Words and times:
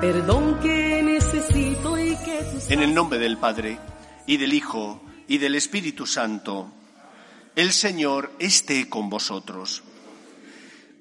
Perdón 0.00 0.60
que 0.60 1.00
En 2.68 2.80
el 2.80 2.94
nombre 2.94 3.18
del 3.18 3.36
Padre, 3.36 3.78
y 4.26 4.36
del 4.36 4.52
Hijo, 4.52 5.02
y 5.26 5.38
del 5.38 5.54
Espíritu 5.54 6.06
Santo, 6.06 6.70
el 7.56 7.72
Señor 7.72 8.32
esté 8.38 8.88
con 8.88 9.10
vosotros. 9.10 9.82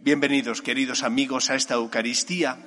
Bienvenidos, 0.01 0.61
queridos 0.61 1.03
amigos, 1.03 1.49
a 1.49 1.55
esta 1.55 1.75
Eucaristía 1.75 2.57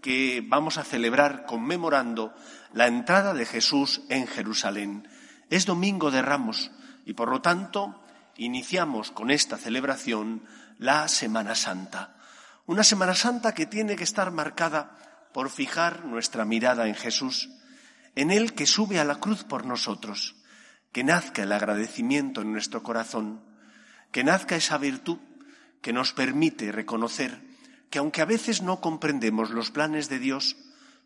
que 0.00 0.44
vamos 0.46 0.78
a 0.78 0.84
celebrar 0.84 1.46
conmemorando 1.46 2.34
la 2.72 2.86
entrada 2.86 3.34
de 3.34 3.46
Jesús 3.46 4.02
en 4.10 4.26
Jerusalén. 4.26 5.08
Es 5.48 5.66
Domingo 5.66 6.10
de 6.10 6.22
Ramos 6.22 6.70
y, 7.04 7.14
por 7.14 7.30
lo 7.30 7.40
tanto, 7.40 8.00
iniciamos 8.36 9.10
con 9.10 9.30
esta 9.30 9.56
celebración 9.56 10.42
la 10.78 11.08
Semana 11.08 11.54
Santa. 11.54 12.19
Una 12.70 12.84
Semana 12.84 13.16
Santa 13.16 13.52
que 13.52 13.66
tiene 13.66 13.96
que 13.96 14.04
estar 14.04 14.30
marcada 14.30 14.96
por 15.34 15.50
fijar 15.50 16.04
nuestra 16.04 16.44
mirada 16.44 16.86
en 16.86 16.94
Jesús, 16.94 17.50
en 18.14 18.30
Él 18.30 18.54
que 18.54 18.64
sube 18.64 19.00
a 19.00 19.04
la 19.04 19.16
cruz 19.16 19.42
por 19.42 19.66
nosotros, 19.66 20.36
que 20.92 21.02
nazca 21.02 21.42
el 21.42 21.50
agradecimiento 21.50 22.42
en 22.42 22.52
nuestro 22.52 22.84
corazón, 22.84 23.42
que 24.12 24.22
nazca 24.22 24.54
esa 24.54 24.78
virtud 24.78 25.18
que 25.82 25.92
nos 25.92 26.12
permite 26.12 26.70
reconocer 26.70 27.42
que 27.90 27.98
aunque 27.98 28.22
a 28.22 28.24
veces 28.24 28.62
no 28.62 28.80
comprendemos 28.80 29.50
los 29.50 29.72
planes 29.72 30.08
de 30.08 30.20
Dios, 30.20 30.56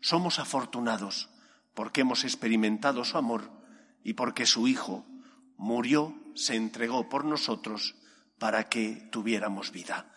somos 0.01 0.37
afortunados 0.37 1.31
porque 1.73 2.01
hemos 2.01 2.25
experimentado 2.25 3.03
su 3.05 3.17
amor 3.17 3.49
y 4.03 4.13
porque 4.13 4.45
su 4.45 4.67
Hijo 4.67 5.03
murió, 5.57 6.13
se 6.35 6.53
entregó 6.53 7.09
por 7.09 7.25
nosotros 7.25 7.95
para 8.37 8.69
que 8.69 9.09
tuviéramos 9.11 9.71
vida. 9.71 10.13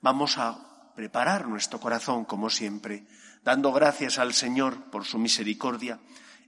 Vamos 0.00 0.38
a 0.38 0.68
preparar 0.98 1.46
nuestro 1.46 1.78
corazón, 1.78 2.24
como 2.24 2.50
siempre, 2.50 3.06
dando 3.44 3.72
gracias 3.72 4.18
al 4.18 4.34
Señor 4.34 4.90
por 4.90 5.04
su 5.04 5.16
misericordia 5.16 6.00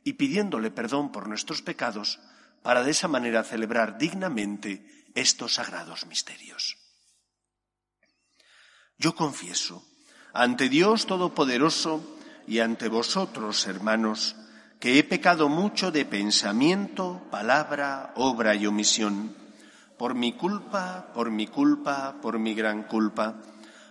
y 0.03 0.15
pidiéndole 0.15 0.73
perdón 0.73 1.13
por 1.13 1.29
nuestros 1.29 1.63
pecados, 1.63 2.19
para 2.61 2.83
de 2.83 2.91
esa 2.91 3.07
manera 3.07 3.45
celebrar 3.45 3.97
dignamente 3.97 5.07
estos 5.15 5.55
sagrados 5.55 6.05
misterios. 6.07 6.79
Yo 8.99 9.15
confieso 9.15 9.87
ante 10.33 10.69
Dios 10.69 11.07
Todopoderoso 11.07 12.19
y 12.49 12.59
ante 12.59 12.89
vosotros, 12.89 13.69
hermanos, 13.69 14.35
que 14.81 14.99
he 14.99 15.05
pecado 15.05 15.49
mucho 15.49 15.93
de 15.93 16.05
pensamiento, 16.05 17.23
palabra, 17.31 18.13
obra 18.17 18.57
y 18.57 18.67
omisión 18.67 19.33
por 19.97 20.17
mi 20.17 20.33
culpa, 20.33 21.13
por 21.15 21.31
mi 21.31 21.47
culpa, 21.47 22.17
por 22.21 22.41
mi 22.41 22.53
gran 22.53 22.83
culpa. 22.83 23.37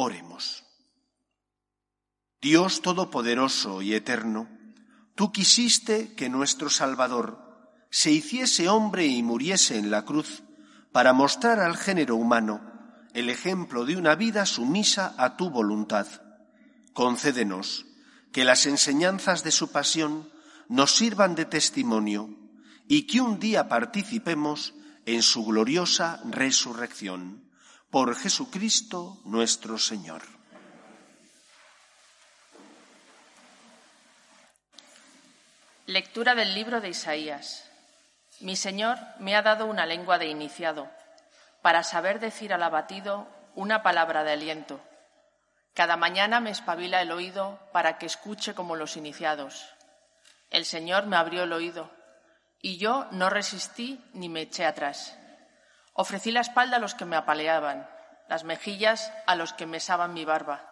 Oremos. 0.00 0.62
Dios 2.40 2.82
Todopoderoso 2.82 3.82
y 3.82 3.94
Eterno, 3.94 4.48
tú 5.16 5.32
quisiste 5.32 6.14
que 6.14 6.28
nuestro 6.28 6.70
Salvador 6.70 7.74
se 7.90 8.12
hiciese 8.12 8.68
hombre 8.68 9.06
y 9.06 9.24
muriese 9.24 9.76
en 9.76 9.90
la 9.90 10.04
cruz 10.04 10.44
para 10.92 11.12
mostrar 11.12 11.58
al 11.58 11.76
género 11.76 12.14
humano 12.14 12.60
el 13.12 13.28
ejemplo 13.28 13.84
de 13.84 13.96
una 13.96 14.14
vida 14.14 14.46
sumisa 14.46 15.16
a 15.18 15.36
tu 15.36 15.50
voluntad. 15.50 16.06
Concédenos 16.92 17.84
que 18.30 18.44
las 18.44 18.66
enseñanzas 18.66 19.42
de 19.42 19.50
su 19.50 19.72
pasión 19.72 20.30
nos 20.68 20.94
sirvan 20.94 21.34
de 21.34 21.44
testimonio 21.44 22.38
y 22.86 23.08
que 23.08 23.20
un 23.20 23.40
día 23.40 23.66
participemos 23.66 24.74
en 25.06 25.22
su 25.22 25.44
gloriosa 25.44 26.22
resurrección. 26.24 27.47
Por 27.90 28.14
Jesucristo 28.16 29.16
nuestro 29.24 29.78
Señor. 29.78 30.20
Lectura 35.86 36.34
del 36.34 36.54
libro 36.54 36.82
de 36.82 36.90
Isaías. 36.90 37.64
Mi 38.40 38.56
Señor 38.56 38.98
me 39.20 39.34
ha 39.36 39.40
dado 39.40 39.64
una 39.64 39.86
lengua 39.86 40.18
de 40.18 40.26
iniciado, 40.26 40.90
para 41.62 41.82
saber 41.82 42.20
decir 42.20 42.52
al 42.52 42.62
abatido 42.62 43.26
una 43.54 43.82
palabra 43.82 44.22
de 44.22 44.32
aliento. 44.32 44.82
Cada 45.72 45.96
mañana 45.96 46.40
me 46.40 46.50
espabila 46.50 47.00
el 47.00 47.10
oído 47.10 47.58
para 47.72 47.96
que 47.96 48.04
escuche 48.04 48.54
como 48.54 48.76
los 48.76 48.98
iniciados. 48.98 49.64
El 50.50 50.66
Señor 50.66 51.06
me 51.06 51.16
abrió 51.16 51.44
el 51.44 51.54
oído 51.54 51.90
y 52.60 52.76
yo 52.76 53.06
no 53.12 53.30
resistí 53.30 53.98
ni 54.12 54.28
me 54.28 54.42
eché 54.42 54.66
atrás. 54.66 55.16
Ofrecí 56.00 56.30
la 56.30 56.42
espalda 56.42 56.76
a 56.76 56.78
los 56.78 56.94
que 56.94 57.04
me 57.04 57.16
apaleaban, 57.16 57.90
las 58.28 58.44
mejillas 58.44 59.12
a 59.26 59.34
los 59.34 59.52
que 59.52 59.66
mesaban 59.66 60.14
mi 60.14 60.24
barba. 60.24 60.70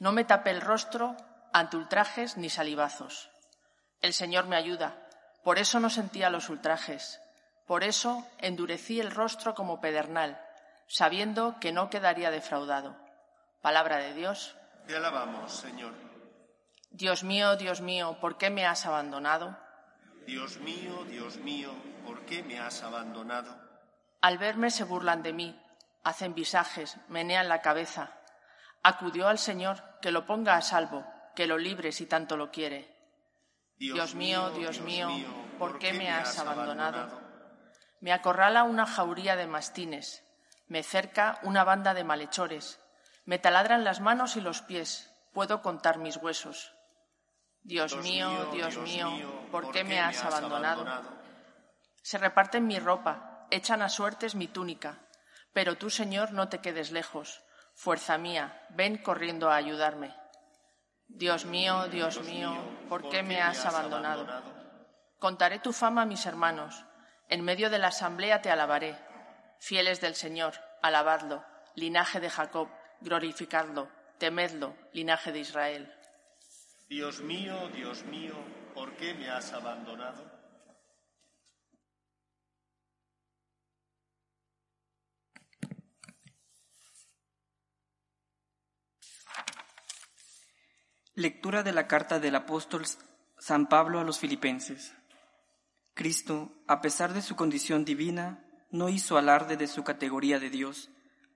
No 0.00 0.10
me 0.10 0.24
tapé 0.24 0.50
el 0.50 0.60
rostro 0.60 1.16
ante 1.52 1.76
ultrajes 1.76 2.36
ni 2.36 2.50
salivazos. 2.50 3.30
El 4.02 4.12
Señor 4.12 4.46
me 4.46 4.56
ayuda, 4.56 5.06
por 5.44 5.60
eso 5.60 5.78
no 5.78 5.88
sentía 5.88 6.30
los 6.30 6.48
ultrajes. 6.48 7.20
Por 7.64 7.84
eso 7.84 8.26
endurecí 8.38 8.98
el 8.98 9.12
rostro 9.12 9.54
como 9.54 9.80
pedernal, 9.80 10.44
sabiendo 10.88 11.60
que 11.60 11.70
no 11.70 11.88
quedaría 11.88 12.32
defraudado. 12.32 12.96
Palabra 13.62 13.98
de 13.98 14.14
Dios. 14.14 14.56
Te 14.88 14.96
alabamos, 14.96 15.52
Señor. 15.52 15.92
Dios 16.90 17.22
mío, 17.22 17.54
Dios 17.54 17.80
mío, 17.82 18.18
¿por 18.20 18.36
qué 18.36 18.50
me 18.50 18.66
has 18.66 18.84
abandonado? 18.84 19.56
Dios 20.26 20.58
mío, 20.58 21.04
Dios 21.04 21.36
mío, 21.36 21.70
¿por 22.04 22.26
qué 22.26 22.42
me 22.42 22.58
has 22.58 22.82
abandonado? 22.82 23.65
Al 24.26 24.38
verme 24.38 24.72
se 24.72 24.82
burlan 24.82 25.22
de 25.22 25.32
mí, 25.32 25.56
hacen 26.02 26.34
visajes, 26.34 26.96
menean 27.06 27.48
la 27.48 27.62
cabeza. 27.62 28.10
Acudió 28.82 29.28
al 29.28 29.38
Señor 29.38 29.84
que 30.02 30.10
lo 30.10 30.26
ponga 30.26 30.56
a 30.56 30.62
salvo, 30.62 31.06
que 31.36 31.46
lo 31.46 31.58
libre 31.58 31.92
si 31.92 32.06
tanto 32.06 32.36
lo 32.36 32.50
quiere. 32.50 32.92
Dios, 33.76 34.16
mío, 34.16 34.50
Dios, 34.50 34.80
mío, 34.80 35.10
¿por 35.60 35.78
qué 35.78 35.92
me 35.92 36.10
has 36.10 36.36
abandonado? 36.40 37.20
Me 38.00 38.12
acorrala 38.12 38.64
una 38.64 38.84
jauría 38.84 39.36
de 39.36 39.46
mastines, 39.46 40.24
me 40.66 40.82
cerca 40.82 41.38
una 41.44 41.62
banda 41.62 41.94
de 41.94 42.02
malhechores, 42.02 42.80
me 43.26 43.38
taladran 43.38 43.84
las 43.84 44.00
manos 44.00 44.34
y 44.34 44.40
los 44.40 44.60
pies, 44.60 45.08
puedo 45.34 45.62
contar 45.62 45.98
mis 45.98 46.16
huesos. 46.16 46.74
Dios, 47.62 47.94
mío, 47.98 48.50
Dios, 48.50 48.76
mío, 48.78 49.08
¿por 49.52 49.70
qué 49.70 49.84
me 49.84 50.00
has 50.00 50.24
abandonado? 50.24 50.84
Se 52.02 52.18
reparten 52.18 52.66
mi 52.66 52.80
ropa, 52.80 53.35
echan 53.50 53.82
a 53.82 53.88
suertes 53.88 54.34
mi 54.34 54.48
túnica, 54.48 54.98
pero 55.52 55.76
tú, 55.76 55.90
Señor, 55.90 56.32
no 56.32 56.48
te 56.48 56.58
quedes 56.58 56.90
lejos. 56.90 57.42
Fuerza 57.74 58.18
mía, 58.18 58.66
ven 58.70 58.98
corriendo 58.98 59.50
a 59.50 59.56
ayudarme. 59.56 60.14
Dios 61.08 61.44
mío, 61.44 61.88
Dios 61.88 62.22
mío, 62.22 62.54
¿por 62.88 63.08
qué 63.08 63.22
me 63.22 63.40
has 63.40 63.64
abandonado? 63.64 64.26
Contaré 65.18 65.58
tu 65.58 65.72
fama 65.72 66.02
a 66.02 66.06
mis 66.06 66.26
hermanos, 66.26 66.84
en 67.28 67.42
medio 67.44 67.70
de 67.70 67.78
la 67.78 67.88
asamblea 67.88 68.42
te 68.42 68.50
alabaré. 68.50 68.98
Fieles 69.58 70.00
del 70.00 70.14
Señor, 70.14 70.54
alabadlo, 70.82 71.44
linaje 71.74 72.20
de 72.20 72.30
Jacob, 72.30 72.68
glorificadlo, 73.00 73.88
temedlo, 74.18 74.76
linaje 74.92 75.32
de 75.32 75.40
Israel. 75.40 75.92
Dios 76.88 77.20
mío, 77.20 77.68
Dios 77.74 78.04
mío, 78.04 78.34
¿por 78.74 78.96
qué 78.96 79.14
me 79.14 79.28
has 79.30 79.52
abandonado? 79.52 80.35
Lectura 91.18 91.62
de 91.62 91.72
la 91.72 91.86
carta 91.86 92.20
del 92.20 92.34
apóstol 92.34 92.84
San 93.38 93.70
Pablo 93.70 94.00
a 94.00 94.04
los 94.04 94.18
filipenses. 94.18 94.92
Cristo, 95.94 96.52
a 96.66 96.82
pesar 96.82 97.14
de 97.14 97.22
su 97.22 97.36
condición 97.36 97.86
divina, 97.86 98.44
no 98.70 98.90
hizo 98.90 99.16
alarde 99.16 99.56
de 99.56 99.66
su 99.66 99.82
categoría 99.82 100.38
de 100.38 100.50
Dios. 100.50 100.90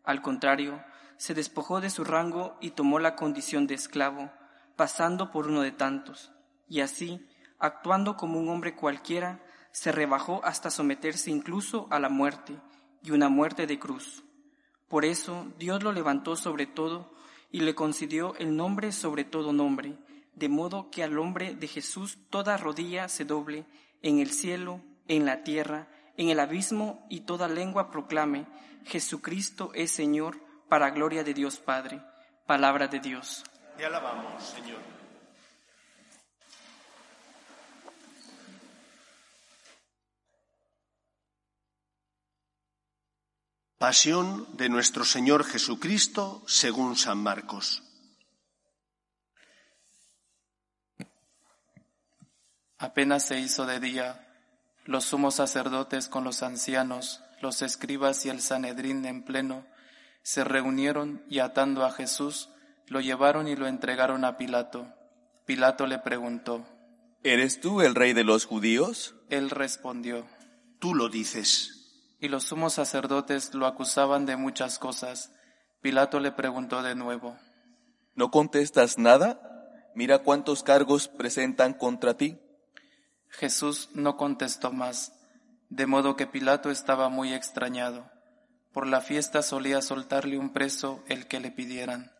Al 0.04 0.20
contrario, 0.20 0.84
se 1.16 1.32
despojó 1.32 1.80
de 1.80 1.88
su 1.88 2.04
rango 2.04 2.58
y 2.60 2.72
tomó 2.72 2.98
la 2.98 3.16
condición 3.16 3.66
de 3.66 3.72
esclavo, 3.72 4.30
pasando 4.76 5.30
por 5.30 5.46
uno 5.46 5.62
de 5.62 5.72
tantos. 5.72 6.30
Y 6.68 6.82
así, 6.82 7.26
actuando 7.58 8.18
como 8.18 8.38
un 8.38 8.50
hombre 8.50 8.76
cualquiera, 8.76 9.42
se 9.72 9.92
rebajó 9.92 10.44
hasta 10.44 10.68
someterse 10.68 11.30
incluso 11.30 11.88
a 11.90 11.98
la 11.98 12.10
muerte, 12.10 12.60
y 13.02 13.12
una 13.12 13.30
muerte 13.30 13.66
de 13.66 13.78
cruz. 13.78 14.24
Por 14.88 15.06
eso 15.06 15.50
Dios 15.58 15.82
lo 15.82 15.92
levantó 15.92 16.36
sobre 16.36 16.66
todo 16.66 17.14
y 17.52 17.60
le 17.60 17.74
concedió 17.74 18.34
el 18.36 18.56
nombre 18.56 18.92
sobre 18.92 19.24
todo 19.24 19.52
nombre, 19.52 19.96
de 20.34 20.48
modo 20.48 20.90
que 20.90 21.02
al 21.02 21.18
hombre 21.18 21.54
de 21.54 21.66
Jesús 21.68 22.18
toda 22.30 22.56
rodilla 22.56 23.08
se 23.08 23.24
doble, 23.24 23.66
en 24.02 24.18
el 24.18 24.30
cielo, 24.30 24.80
en 25.08 25.26
la 25.26 25.42
tierra, 25.42 25.88
en 26.16 26.30
el 26.30 26.40
abismo, 26.40 27.06
y 27.10 27.20
toda 27.20 27.48
lengua 27.48 27.90
proclame, 27.90 28.46
Jesucristo 28.84 29.72
es 29.74 29.90
Señor, 29.90 30.38
para 30.68 30.90
gloria 30.90 31.24
de 31.24 31.34
Dios 31.34 31.58
Padre. 31.58 32.00
Palabra 32.46 32.88
de 32.88 33.00
Dios. 33.00 33.44
Te 33.76 33.84
alabamos, 33.84 34.42
Señor. 34.42 34.99
Pasión 43.80 44.46
de 44.58 44.68
nuestro 44.68 45.06
Señor 45.06 45.42
Jesucristo 45.42 46.42
según 46.46 46.96
San 46.96 47.16
Marcos. 47.16 47.82
Apenas 52.76 53.24
se 53.24 53.40
hizo 53.40 53.64
de 53.64 53.80
día, 53.80 54.28
los 54.84 55.04
sumos 55.06 55.36
sacerdotes 55.36 56.08
con 56.08 56.24
los 56.24 56.42
ancianos, 56.42 57.22
los 57.40 57.62
escribas 57.62 58.26
y 58.26 58.28
el 58.28 58.42
Sanedrín 58.42 59.06
en 59.06 59.24
pleno, 59.24 59.64
se 60.22 60.44
reunieron 60.44 61.24
y 61.30 61.38
atando 61.38 61.86
a 61.86 61.90
Jesús, 61.90 62.50
lo 62.86 63.00
llevaron 63.00 63.48
y 63.48 63.56
lo 63.56 63.66
entregaron 63.66 64.26
a 64.26 64.36
Pilato. 64.36 64.92
Pilato 65.46 65.86
le 65.86 65.98
preguntó, 65.98 66.66
¿Eres 67.22 67.62
tú 67.62 67.80
el 67.80 67.94
rey 67.94 68.12
de 68.12 68.24
los 68.24 68.44
judíos? 68.44 69.14
Él 69.30 69.48
respondió, 69.48 70.26
Tú 70.80 70.94
lo 70.94 71.08
dices 71.08 71.79
y 72.20 72.28
los 72.28 72.44
sumos 72.44 72.74
sacerdotes 72.74 73.54
lo 73.54 73.66
acusaban 73.66 74.26
de 74.26 74.36
muchas 74.36 74.78
cosas. 74.78 75.32
Pilato 75.80 76.20
le 76.20 76.32
preguntó 76.32 76.82
de 76.82 76.94
nuevo, 76.94 77.36
¿No 78.14 78.30
contestas 78.30 78.98
nada? 78.98 79.40
Mira 79.94 80.18
cuántos 80.18 80.62
cargos 80.62 81.08
presentan 81.08 81.72
contra 81.72 82.16
ti. 82.16 82.38
Jesús 83.28 83.88
no 83.94 84.16
contestó 84.16 84.72
más, 84.72 85.12
de 85.70 85.86
modo 85.86 86.16
que 86.16 86.26
Pilato 86.26 86.70
estaba 86.70 87.08
muy 87.08 87.32
extrañado. 87.32 88.10
Por 88.72 88.86
la 88.86 89.00
fiesta 89.00 89.42
solía 89.42 89.80
soltarle 89.80 90.38
un 90.38 90.52
preso 90.52 91.02
el 91.08 91.26
que 91.26 91.40
le 91.40 91.50
pidieran. 91.50 92.12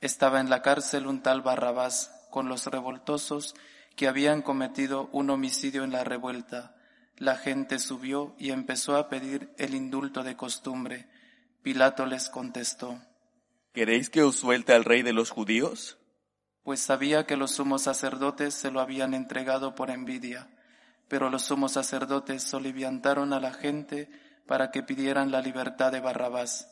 Estaba 0.00 0.40
en 0.40 0.48
la 0.48 0.62
cárcel 0.62 1.06
un 1.06 1.22
tal 1.22 1.42
Barrabás 1.42 2.10
con 2.30 2.48
los 2.48 2.66
revoltosos 2.66 3.54
que 3.96 4.08
habían 4.08 4.42
cometido 4.42 5.08
un 5.12 5.30
homicidio 5.30 5.84
en 5.84 5.92
la 5.92 6.02
revuelta 6.02 6.73
la 7.16 7.36
gente 7.36 7.78
subió 7.78 8.34
y 8.38 8.50
empezó 8.50 8.96
a 8.96 9.08
pedir 9.08 9.52
el 9.56 9.74
indulto 9.74 10.22
de 10.22 10.36
costumbre. 10.36 11.06
Pilato 11.62 12.06
les 12.06 12.28
contestó, 12.28 13.00
¿Queréis 13.72 14.10
que 14.10 14.22
os 14.22 14.36
suelte 14.36 14.72
al 14.72 14.84
rey 14.84 15.02
de 15.02 15.12
los 15.12 15.30
judíos? 15.30 15.98
Pues 16.62 16.80
sabía 16.80 17.26
que 17.26 17.36
los 17.36 17.52
sumos 17.52 17.82
sacerdotes 17.82 18.54
se 18.54 18.70
lo 18.70 18.80
habían 18.80 19.14
entregado 19.14 19.74
por 19.74 19.90
envidia, 19.90 20.48
pero 21.08 21.28
los 21.28 21.42
sumos 21.42 21.72
sacerdotes 21.72 22.42
soliviantaron 22.42 23.32
a 23.32 23.40
la 23.40 23.52
gente 23.52 24.08
para 24.46 24.70
que 24.70 24.82
pidieran 24.82 25.30
la 25.30 25.40
libertad 25.40 25.92
de 25.92 26.00
Barrabás. 26.00 26.70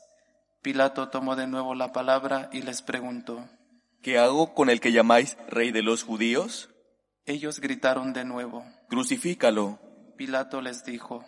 Pilato 0.62 1.08
tomó 1.08 1.36
de 1.36 1.46
nuevo 1.46 1.74
la 1.74 1.92
palabra 1.92 2.48
y 2.52 2.62
les 2.62 2.82
preguntó, 2.82 3.48
¿Qué 4.00 4.18
hago 4.18 4.54
con 4.54 4.70
el 4.70 4.80
que 4.80 4.92
llamáis 4.92 5.36
rey 5.48 5.72
de 5.72 5.82
los 5.82 6.04
judíos? 6.04 6.70
Ellos 7.26 7.60
gritaron 7.60 8.12
de 8.12 8.24
nuevo, 8.24 8.64
Crucifícalo. 8.88 9.91
Pilato 10.22 10.60
les 10.60 10.84
dijo, 10.84 11.24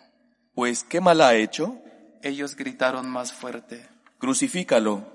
Pues, 0.53 0.85
¿qué 0.85 1.01
mal 1.01 1.19
ha 1.19 1.33
hecho? 1.35 1.81
Ellos 2.21 2.55
gritaron 2.55 3.09
más 3.09 3.33
fuerte, 3.33 3.89
Crucifícalo. 4.19 5.05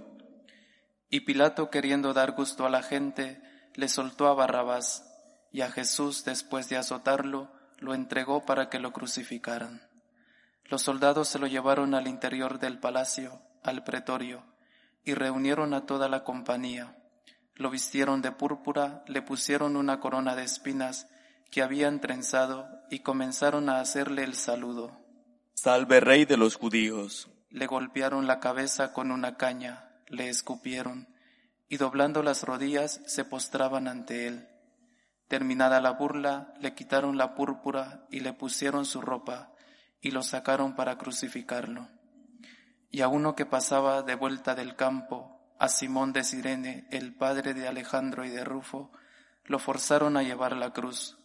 Y 1.09 1.21
Pilato, 1.21 1.71
queriendo 1.71 2.13
dar 2.13 2.33
gusto 2.33 2.67
a 2.67 2.69
la 2.69 2.83
gente, 2.83 3.41
le 3.75 3.89
soltó 3.89 4.29
a 4.29 4.35
Barrabás, 4.35 5.11
y 5.51 5.63
a 5.63 5.71
Jesús, 5.71 6.27
después 6.27 6.69
de 6.69 6.77
azotarlo, 6.77 7.51
lo 7.79 7.95
entregó 7.95 8.45
para 8.45 8.69
que 8.69 8.81
lo 8.81 8.93
crucificaran. 8.93 9.81
Los 10.67 10.83
soldados 10.83 11.29
se 11.29 11.39
lo 11.39 11.47
llevaron 11.47 11.95
al 11.95 12.07
interior 12.07 12.59
del 12.59 12.79
palacio, 12.79 13.41
al 13.63 13.83
pretorio, 13.83 14.45
y 15.07 15.15
reunieron 15.15 15.73
a 15.73 15.87
toda 15.87 16.11
la 16.11 16.23
compañía. 16.23 16.99
Lo 17.55 17.71
vistieron 17.71 18.21
de 18.21 18.31
púrpura, 18.31 19.05
le 19.07 19.23
pusieron 19.23 19.77
una 19.77 20.01
corona 20.01 20.37
de 20.37 20.43
espinas, 20.43 21.07
que 21.51 21.63
habían 21.63 22.01
trenzado 22.01 22.69
y 22.91 23.01
comenzaron 23.01 23.69
a 23.69 23.81
hacerle 23.81 24.23
el 24.23 24.35
saludo. 24.35 24.97
Salve 25.55 26.01
rey 26.01 26.25
de 26.25 26.37
los 26.37 26.57
judíos. 26.57 27.29
Le 27.51 27.67
golpearon 27.67 28.27
la 28.27 28.39
cabeza 28.39 28.93
con 28.93 29.11
una 29.11 29.37
caña, 29.37 29.91
le 30.07 30.29
escupieron, 30.29 31.09
y 31.69 31.77
doblando 31.77 32.23
las 32.23 32.45
rodillas 32.45 33.01
se 33.07 33.25
postraban 33.25 33.89
ante 33.89 34.29
él. 34.29 34.49
Terminada 35.27 35.81
la 35.81 35.91
burla, 35.91 36.55
le 36.61 36.75
quitaron 36.75 37.19
la 37.19 37.35
púrpura 37.35 38.07
y 38.11 38.21
le 38.21 38.33
pusieron 38.33 38.87
su 38.87 39.01
ropa, 39.01 39.53
y 40.01 40.13
lo 40.13 40.23
sacaron 40.23 40.77
para 40.77 40.99
crucificarlo. 40.99 41.89
Y 42.91 43.03
a 43.03 43.09
uno 43.09 43.35
que 43.35 43.47
pasaba 43.47 44.03
de 44.03 44.15
vuelta 44.15 44.55
del 44.55 44.77
campo, 44.77 45.37
a 45.59 45.69
Simón 45.69 46.13
de 46.13 46.25
Sirene, 46.25 46.87
el 46.91 47.15
padre 47.15 47.55
de 47.55 47.69
Alejandro 47.69 48.25
y 48.25 48.31
de 48.31 48.45
Rufo, 48.45 48.93
lo 49.45 49.59
forzaron 49.59 50.17
a 50.17 50.23
llevar 50.23 50.57
la 50.57 50.73
cruz 50.73 51.20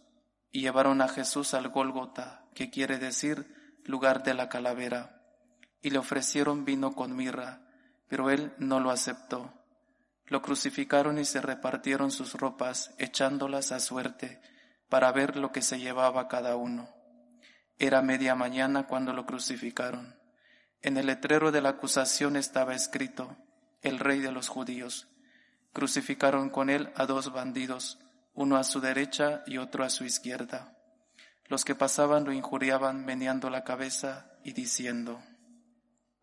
y 0.56 0.62
llevaron 0.62 1.02
a 1.02 1.10
Jesús 1.10 1.54
al 1.54 1.68
Gólgota, 1.68 2.46
que 2.54 2.70
quiere 2.70 2.98
decir 2.98 3.82
lugar 3.84 4.24
de 4.24 4.34
la 4.34 4.48
calavera, 4.48 5.22
y 5.82 5.90
le 5.90 5.98
ofrecieron 5.98 6.64
vino 6.64 6.96
con 6.96 7.14
mirra, 7.14 7.60
pero 8.08 8.30
él 8.30 8.54
no 8.58 8.80
lo 8.80 8.90
aceptó. 8.90 9.54
Lo 10.28 10.42
crucificaron 10.42 11.20
y 11.20 11.26
se 11.26 11.42
repartieron 11.42 12.10
sus 12.10 12.36
ropas, 12.36 12.94
echándolas 13.00 13.74
a 13.74 13.82
suerte, 13.82 14.40
para 14.88 15.12
ver 15.12 15.36
lo 15.36 15.52
que 15.52 15.62
se 15.62 15.78
llevaba 15.78 16.30
cada 16.30 16.56
uno. 16.56 16.88
Era 17.78 18.02
media 18.02 18.34
mañana 18.34 18.88
cuando 18.88 19.12
lo 19.12 19.26
crucificaron. 19.26 20.18
En 20.82 20.96
el 20.96 21.08
letrero 21.08 21.52
de 21.52 21.60
la 21.60 21.72
acusación 21.72 22.38
estaba 22.38 22.76
escrito, 22.76 23.36
el 23.82 24.00
rey 24.00 24.22
de 24.22 24.32
los 24.32 24.48
judíos. 24.48 25.10
Crucificaron 25.74 26.50
con 26.50 26.70
él 26.70 26.94
a 26.96 27.06
dos 27.06 27.34
bandidos, 27.34 28.00
uno 28.36 28.58
a 28.58 28.64
su 28.64 28.82
derecha 28.82 29.44
y 29.48 29.58
otro 29.58 29.84
a 29.84 29.90
su 29.90 30.04
izquierda. 30.04 30.78
Los 31.48 31.64
que 31.64 31.76
pasaban 31.76 32.26
lo 32.26 32.34
injuriaban 32.34 33.06
meneando 33.06 33.50
la 33.50 33.64
cabeza 33.64 34.32
y 34.44 34.54
diciendo, 34.54 35.22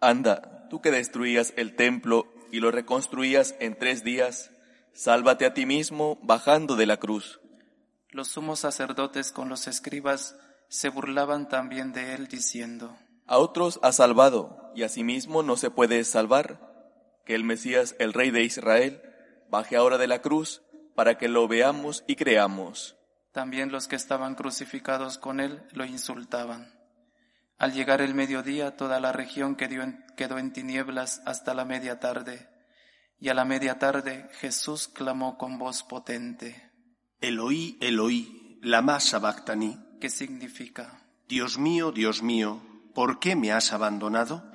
Anda, 0.00 0.68
tú 0.68 0.80
que 0.80 0.90
destruías 0.90 1.52
el 1.56 1.74
templo 1.76 2.32
y 2.50 2.60
lo 2.60 2.70
reconstruías 2.70 3.54
en 3.60 3.78
tres 3.78 4.04
días, 4.04 4.50
sálvate 4.92 5.46
a 5.46 5.54
ti 5.54 5.64
mismo 5.64 6.18
bajando 6.22 6.76
de 6.76 6.86
la 6.86 6.98
cruz. 6.98 7.40
Los 8.10 8.28
sumos 8.28 8.60
sacerdotes 8.60 9.32
con 9.32 9.48
los 9.48 9.66
escribas 9.66 10.36
se 10.68 10.88
burlaban 10.88 11.48
también 11.48 11.92
de 11.92 12.14
él 12.14 12.26
diciendo, 12.26 12.96
A 13.26 13.38
otros 13.38 13.78
ha 13.82 13.92
salvado 13.92 14.72
y 14.74 14.82
a 14.82 14.88
sí 14.88 15.04
mismo 15.04 15.42
no 15.42 15.56
se 15.56 15.70
puede 15.70 16.04
salvar. 16.04 16.70
Que 17.24 17.34
el 17.34 17.44
Mesías, 17.44 17.94
el 18.00 18.12
Rey 18.12 18.30
de 18.30 18.42
Israel, 18.42 19.00
baje 19.48 19.76
ahora 19.76 19.96
de 19.96 20.08
la 20.08 20.20
cruz 20.20 20.62
para 20.94 21.18
que 21.18 21.28
lo 21.28 21.48
veamos 21.48 22.04
y 22.06 22.16
creamos. 22.16 22.96
También 23.32 23.72
los 23.72 23.88
que 23.88 23.96
estaban 23.96 24.34
crucificados 24.34 25.18
con 25.18 25.40
él 25.40 25.62
lo 25.72 25.84
insultaban. 25.84 26.72
Al 27.58 27.72
llegar 27.72 28.02
el 28.02 28.14
mediodía, 28.14 28.76
toda 28.76 29.00
la 29.00 29.12
región 29.12 29.56
quedó 29.56 30.38
en, 30.38 30.52
tinieblas 30.52 31.22
hasta 31.24 31.54
la 31.54 31.64
media 31.64 31.98
tarde. 31.98 32.48
Y 33.18 33.28
a 33.28 33.34
la 33.34 33.44
media 33.44 33.78
tarde 33.78 34.28
Jesús 34.40 34.88
clamó 34.88 35.38
con 35.38 35.58
voz 35.58 35.82
potente. 35.82 36.70
Eloí, 37.20 37.78
Eloí, 37.80 38.58
lama 38.62 39.00
sabactani. 39.00 39.78
¿Qué 40.00 40.10
significa? 40.10 41.04
Dios 41.28 41.56
mío, 41.56 41.92
Dios 41.92 42.22
mío, 42.22 42.60
¿por 42.94 43.20
qué 43.20 43.36
me 43.36 43.52
has 43.52 43.72
abandonado? 43.72 44.50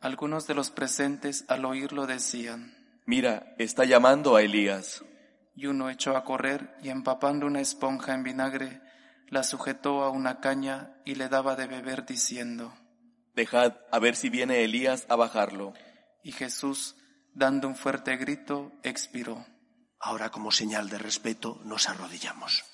Algunos 0.00 0.46
de 0.46 0.54
los 0.54 0.70
presentes 0.70 1.44
al 1.48 1.64
oírlo 1.64 2.06
decían, 2.06 2.76
Mira, 3.06 3.54
está 3.58 3.84
llamando 3.84 4.36
a 4.36 4.42
Elías 4.42 5.02
y 5.54 5.66
uno 5.66 5.90
echó 5.90 6.16
a 6.16 6.24
correr 6.24 6.76
y 6.82 6.88
empapando 6.88 7.46
una 7.46 7.60
esponja 7.60 8.14
en 8.14 8.22
vinagre, 8.22 8.80
la 9.28 9.42
sujetó 9.42 10.02
a 10.02 10.10
una 10.10 10.40
caña 10.40 10.96
y 11.04 11.14
le 11.14 11.28
daba 11.28 11.56
de 11.56 11.66
beber 11.66 12.04
diciendo, 12.06 12.74
Dejad 13.34 13.76
a 13.90 13.98
ver 13.98 14.14
si 14.14 14.28
viene 14.28 14.62
Elías 14.62 15.06
a 15.08 15.16
bajarlo. 15.16 15.72
Y 16.22 16.32
Jesús, 16.32 16.96
dando 17.32 17.66
un 17.66 17.76
fuerte 17.76 18.16
grito, 18.16 18.72
expiró. 18.82 19.46
Ahora, 19.98 20.30
como 20.30 20.50
señal 20.50 20.90
de 20.90 20.98
respeto, 20.98 21.60
nos 21.64 21.88
arrodillamos. 21.88 22.64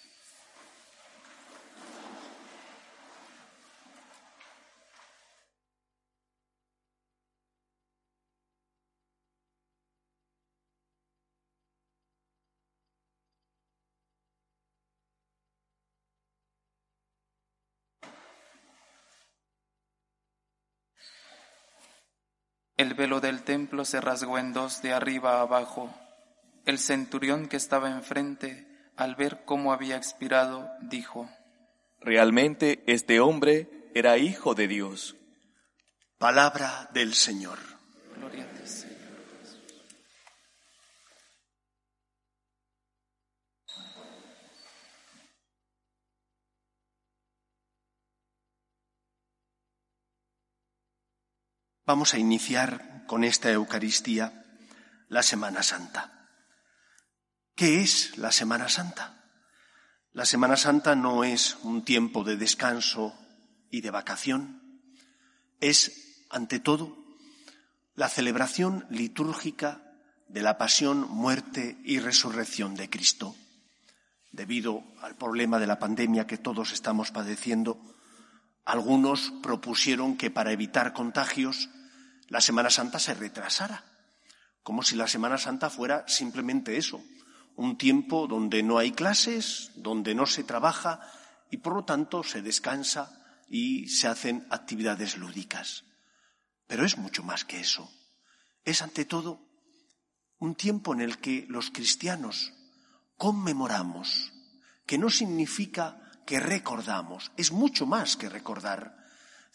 Velo 22.99 23.21
del 23.21 23.45
templo 23.45 23.85
se 23.85 24.01
rasgó 24.01 24.39
en 24.39 24.53
dos 24.53 24.83
de 24.83 24.93
arriba 24.93 25.39
a 25.39 25.43
abajo. 25.43 25.95
El 26.67 26.81
centurión 26.81 27.47
que 27.47 27.57
estaba 27.57 27.91
enfrente, 27.91 28.67
al 28.97 29.15
ver 29.15 29.45
cómo 29.45 29.73
había 29.73 29.97
expirado, 29.97 30.69
dijo, 30.83 31.31
Realmente 32.01 32.83
este 32.87 33.21
hombre 33.21 33.91
era 33.95 34.19
hijo 34.19 34.55
de 34.55 34.67
Dios. 34.67 35.17
Palabra 36.19 36.91
del 36.93 37.15
Señor. 37.15 37.59
Gloria 38.17 38.43
a 38.43 38.47
ti, 38.49 38.67
Señor. 38.67 38.99
Vamos 51.87 52.13
a 52.13 52.19
iniciar 52.19 52.88
con 53.09 53.25
esta 53.25 53.51
Eucaristía 53.51 54.45
la 55.09 55.25
Semana 55.25 55.65
Santa. 55.65 56.29
¿Qué 57.57 57.81
es 57.81 58.17
la 58.19 58.31
Semana 58.31 58.69
Santa? 58.69 59.25
La 60.13 60.27
Semana 60.27 60.57
Santa 60.57 60.95
no 60.95 61.25
es 61.25 61.57
un 61.63 61.85
tiempo 61.85 62.23
de 62.23 62.37
descanso 62.37 63.19
y 63.71 63.81
de 63.81 63.91
vacación, 63.91 64.63
es, 65.61 66.27
ante 66.31 66.61
todo, 66.61 66.97
la 67.95 68.09
celebración 68.09 68.87
litúrgica 68.91 69.83
de 70.29 70.43
la 70.43 70.59
pasión, 70.59 71.09
muerte 71.11 71.79
y 71.85 71.99
resurrección 71.99 72.77
de 72.77 72.91
Cristo. 72.91 73.35
Debido 74.33 74.85
al 75.01 75.17
problema 75.17 75.59
de 75.59 75.67
la 75.67 75.79
pandemia 75.79 76.27
que 76.27 76.37
todos 76.37 76.73
estamos 76.73 77.11
padeciendo, 77.11 77.81
algunos 78.67 79.33
propusieron 79.43 80.19
que 80.19 80.31
para 80.31 80.53
evitar 80.53 80.93
contagios 80.93 81.71
la 82.29 82.41
Semana 82.41 82.71
Santa 82.71 82.99
se 82.99 83.15
retrasara, 83.15 83.85
como 84.63 84.83
si 84.83 84.97
la 84.97 85.09
Semana 85.09 85.39
Santa 85.39 85.71
fuera 85.71 86.07
simplemente 86.09 86.77
eso, 86.77 87.03
un 87.57 87.77
tiempo 87.77 88.27
donde 88.27 88.63
no 88.63 88.79
hay 88.79 88.93
clases, 88.93 89.73
donde 89.75 90.15
no 90.15 90.27
se 90.27 90.45
trabaja 90.45 91.01
y 91.51 91.57
por 91.59 91.75
lo 91.75 91.85
tanto 91.85 92.23
se 92.23 92.43
descansa 92.43 93.19
y 93.49 93.89
se 93.89 94.07
hacen 94.07 94.47
actividades 94.51 95.17
lúdicas. 95.17 95.85
Pero 96.67 96.85
es 96.85 96.99
mucho 96.99 97.23
más 97.23 97.45
que 97.45 97.61
eso. 97.61 97.91
Es 98.65 98.83
ante 98.83 99.05
todo 99.05 99.41
un 100.39 100.55
tiempo 100.55 100.93
en 100.93 101.01
el 101.01 101.19
que 101.19 101.47
los 101.49 101.71
cristianos 101.71 102.53
conmemoramos, 103.17 104.33
que 104.87 104.99
no 104.99 105.11
significa 105.11 106.13
que 106.27 106.41
recordamos, 106.41 107.33
es 107.37 107.53
mucho 107.53 107.87
más 107.87 108.17
que 108.17 108.29
recordar. 108.29 108.98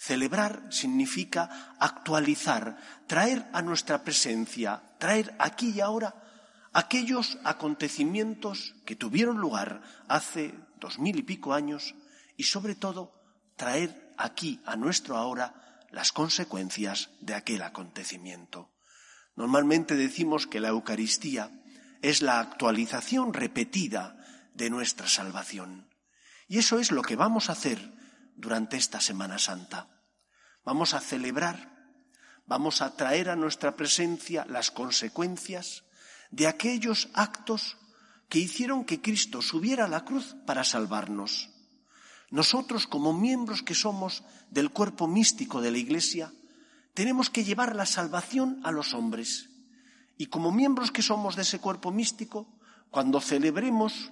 Celebrar 0.03 0.67
significa 0.69 1.77
actualizar, 1.79 2.75
traer 3.07 3.47
a 3.53 3.61
nuestra 3.61 4.03
presencia, 4.03 4.83
traer 4.99 5.33
aquí 5.39 5.69
y 5.69 5.79
ahora 5.79 6.13
aquellos 6.73 7.37
acontecimientos 7.45 8.75
que 8.85 8.97
tuvieron 8.97 9.37
lugar 9.37 9.81
hace 10.09 10.59
dos 10.81 10.99
mil 10.99 11.17
y 11.17 11.23
pico 11.23 11.53
años 11.53 11.95
y 12.35 12.43
sobre 12.43 12.75
todo 12.75 13.13
traer 13.55 14.13
aquí 14.17 14.59
a 14.65 14.75
nuestro 14.75 15.15
ahora 15.15 15.79
las 15.89 16.11
consecuencias 16.11 17.11
de 17.21 17.35
aquel 17.35 17.61
acontecimiento. 17.61 18.73
Normalmente 19.37 19.95
decimos 19.95 20.47
que 20.47 20.59
la 20.59 20.67
Eucaristía 20.67 21.49
es 22.01 22.21
la 22.21 22.41
actualización 22.41 23.33
repetida 23.33 24.17
de 24.53 24.69
nuestra 24.69 25.07
salvación. 25.07 25.87
Y 26.49 26.57
eso 26.57 26.79
es 26.79 26.91
lo 26.91 27.03
que 27.03 27.15
vamos 27.15 27.47
a 27.47 27.53
hacer 27.53 27.79
durante 28.35 28.75
esta 28.75 28.99
Semana 28.99 29.39
Santa. 29.39 29.92
Vamos 30.65 30.93
a 30.93 30.99
celebrar, 30.99 31.71
vamos 32.45 32.81
a 32.81 32.95
traer 32.95 33.29
a 33.29 33.35
nuestra 33.35 33.75
presencia 33.75 34.45
las 34.47 34.71
consecuencias 34.71 35.83
de 36.31 36.47
aquellos 36.47 37.09
actos 37.13 37.77
que 38.29 38.39
hicieron 38.39 38.85
que 38.85 39.01
Cristo 39.01 39.41
subiera 39.41 39.85
a 39.85 39.89
la 39.89 40.05
cruz 40.05 40.35
para 40.45 40.63
salvarnos. 40.63 41.49
Nosotros, 42.31 42.87
como 42.87 43.13
miembros 43.13 43.61
que 43.61 43.75
somos 43.75 44.23
del 44.49 44.71
cuerpo 44.71 45.07
místico 45.07 45.61
de 45.61 45.69
la 45.69 45.77
Iglesia, 45.77 46.33
tenemos 46.93 47.29
que 47.29 47.43
llevar 47.43 47.75
la 47.75 47.85
salvación 47.85 48.59
a 48.63 48.71
los 48.71 48.93
hombres. 48.93 49.49
Y 50.17 50.27
como 50.27 50.51
miembros 50.51 50.91
que 50.91 51.01
somos 51.01 51.35
de 51.35 51.43
ese 51.43 51.59
cuerpo 51.59 51.91
místico, 51.91 52.47
cuando 52.89 53.21
celebremos 53.21 54.11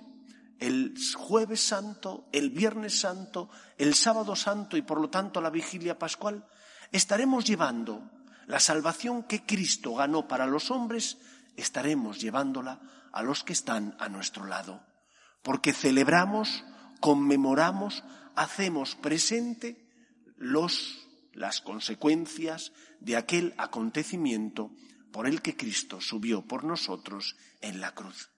el 0.62 0.94
jueves 1.18 1.60
santo, 1.60 2.30
el 2.32 2.52
viernes 2.52 3.00
santo, 3.00 3.50
el 3.78 3.96
sábado 3.96 4.36
santo 4.36 4.78
y 4.78 4.84
por 4.84 5.02
lo 5.02 5.10
tanto 5.10 5.42
la 5.42 5.50
vigilia 5.50 5.98
pascual, 5.98 6.46
estaremos 6.92 7.46
llevando 7.46 8.10
la 8.46 8.60
salvación 8.60 9.24
que 9.24 9.44
Cristo 9.44 9.96
ganó 9.96 10.28
para 10.28 10.46
los 10.46 10.70
hombres, 10.70 11.18
estaremos 11.58 12.22
llevándola 12.22 12.80
a 13.12 13.24
los 13.24 13.44
que 13.44 13.54
están 13.54 13.96
a 14.00 14.08
nuestro 14.08 14.46
lado. 14.46 14.86
Porque 15.42 15.74
celebramos, 15.74 16.64
conmemoramos, 17.00 18.04
hacemos 18.36 18.96
presente 18.96 19.90
los, 20.38 21.08
las 21.34 21.62
consecuencias 21.62 22.72
de 23.00 23.18
aquel 23.18 23.56
acontecimiento 23.58 24.72
por 25.12 25.28
el 25.28 25.42
que 25.42 25.58
Cristo 25.58 26.00
subió 26.02 26.46
por 26.46 26.64
nosotros 26.66 27.36
en 27.62 27.82
la 27.82 27.96
cruz. 27.96 28.31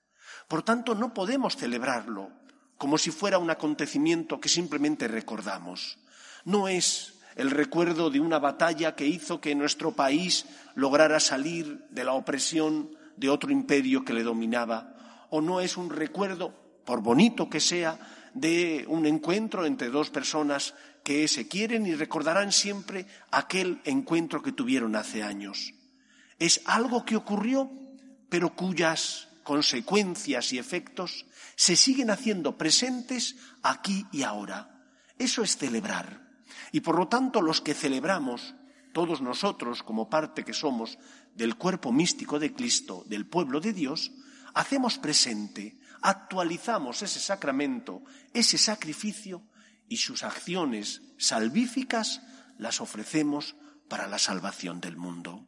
Por 0.53 0.61
tanto, 0.61 0.93
no 0.93 1.15
podemos 1.15 1.57
celebrarlo 1.57 2.29
como 2.77 2.99
si 2.99 3.09
fuera 3.09 3.39
un 3.39 3.49
acontecimiento 3.49 4.39
que 4.39 4.49
simplemente 4.49 5.07
recordamos. 5.07 5.97
No 6.45 6.67
es 6.67 7.15
el 7.35 7.49
recuerdo 7.49 8.11
de 8.11 8.19
una 8.19 8.37
batalla 8.37 8.93
que 8.93 9.07
hizo 9.07 9.41
que 9.41 9.55
nuestro 9.55 9.93
país 9.93 10.45
lograra 10.75 11.19
salir 11.19 11.87
de 11.89 12.03
la 12.03 12.13
opresión 12.13 12.91
de 13.17 13.31
otro 13.31 13.49
imperio 13.49 14.05
que 14.05 14.13
le 14.13 14.21
dominaba, 14.21 15.25
o 15.31 15.41
no 15.41 15.59
es 15.59 15.75
un 15.75 15.89
recuerdo, 15.89 16.53
por 16.85 17.01
bonito 17.01 17.49
que 17.49 17.59
sea, 17.59 17.97
de 18.35 18.85
un 18.87 19.07
encuentro 19.07 19.65
entre 19.65 19.89
dos 19.89 20.11
personas 20.11 20.75
que 21.03 21.27
se 21.27 21.47
quieren 21.47 21.87
y 21.87 21.95
recordarán 21.95 22.51
siempre 22.51 23.07
aquel 23.31 23.81
encuentro 23.85 24.43
que 24.43 24.51
tuvieron 24.51 24.95
hace 24.95 25.23
años. 25.23 25.73
Es 26.37 26.61
algo 26.65 27.05
que 27.05 27.15
ocurrió, 27.15 27.71
pero 28.29 28.53
cuyas 28.53 29.32
consecuencias 29.43 30.53
y 30.53 30.57
efectos 30.57 31.25
se 31.55 31.75
siguen 31.75 32.09
haciendo 32.09 32.57
presentes 32.57 33.35
aquí 33.61 34.05
y 34.11 34.23
ahora. 34.23 34.81
Eso 35.17 35.43
es 35.43 35.57
celebrar. 35.57 36.27
Y 36.71 36.81
por 36.81 36.97
lo 36.97 37.07
tanto 37.07 37.41
los 37.41 37.61
que 37.61 37.73
celebramos, 37.73 38.55
todos 38.93 39.21
nosotros 39.21 39.83
como 39.83 40.09
parte 40.09 40.43
que 40.43 40.53
somos 40.53 40.97
del 41.35 41.55
cuerpo 41.55 41.91
místico 41.91 42.39
de 42.39 42.53
Cristo, 42.53 43.03
del 43.07 43.27
pueblo 43.27 43.59
de 43.59 43.73
Dios, 43.73 44.11
hacemos 44.53 44.97
presente, 44.97 45.79
actualizamos 46.01 47.01
ese 47.01 47.19
sacramento, 47.19 48.03
ese 48.33 48.57
sacrificio 48.57 49.43
y 49.87 49.97
sus 49.97 50.23
acciones 50.23 51.01
salvíficas 51.17 52.21
las 52.57 52.81
ofrecemos 52.81 53.55
para 53.87 54.07
la 54.07 54.19
salvación 54.19 54.79
del 54.79 54.97
mundo. 54.97 55.47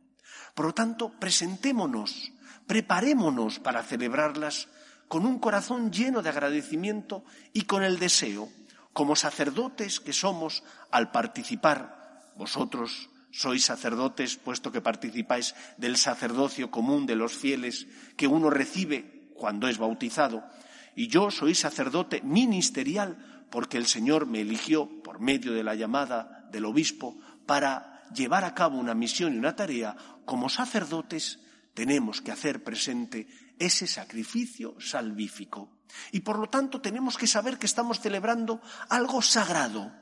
Por 0.53 0.67
lo 0.67 0.73
tanto, 0.73 1.11
presentémonos 1.19 2.31
preparémonos 2.67 3.59
para 3.59 3.83
celebrarlas 3.83 4.67
con 5.07 5.25
un 5.25 5.39
corazón 5.39 5.91
lleno 5.91 6.21
de 6.21 6.29
agradecimiento 6.29 7.23
y 7.53 7.63
con 7.63 7.83
el 7.83 7.99
deseo, 7.99 8.49
como 8.93 9.15
sacerdotes 9.15 9.99
que 9.99 10.13
somos 10.13 10.63
al 10.89 11.11
participar, 11.11 12.31
vosotros 12.37 13.09
sois 13.35 13.67
sacerdotes 13.67 14.39
puesto 14.39 14.71
que 14.71 14.79
participáis 14.79 15.53
del 15.75 15.99
sacerdocio 15.99 16.71
común 16.71 17.03
de 17.03 17.19
los 17.19 17.35
fieles 17.35 17.87
que 18.15 18.27
uno 18.27 18.49
recibe 18.49 19.27
cuando 19.35 19.67
es 19.67 19.77
bautizado, 19.77 20.47
y 20.95 21.07
yo 21.07 21.29
soy 21.29 21.53
sacerdote 21.53 22.21
ministerial 22.23 23.45
porque 23.51 23.77
el 23.77 23.85
Señor 23.85 24.25
me 24.25 24.41
eligió 24.41 24.87
por 25.03 25.19
medio 25.19 25.53
de 25.53 25.63
la 25.63 25.75
llamada 25.75 26.47
del 26.51 26.65
obispo 26.65 27.19
para 27.45 28.07
llevar 28.13 28.45
a 28.45 28.55
cabo 28.55 28.79
una 28.79 28.95
misión 28.95 29.33
y 29.33 29.37
una 29.37 29.55
tarea 29.55 29.95
como 30.23 30.47
sacerdotes 30.47 31.39
tenemos 31.75 32.21
que 32.21 32.31
hacer 32.31 32.63
presente 32.63 33.27
ese 33.59 33.85
sacrificio 33.85 34.75
salvífico. 34.79 35.83
Y 36.11 36.21
por 36.21 36.39
lo 36.39 36.49
tanto 36.49 36.81
tenemos 36.81 37.17
que 37.17 37.27
saber 37.27 37.59
que 37.59 37.67
estamos 37.67 37.99
celebrando 37.99 38.61
algo 38.89 39.21
sagrado, 39.21 39.93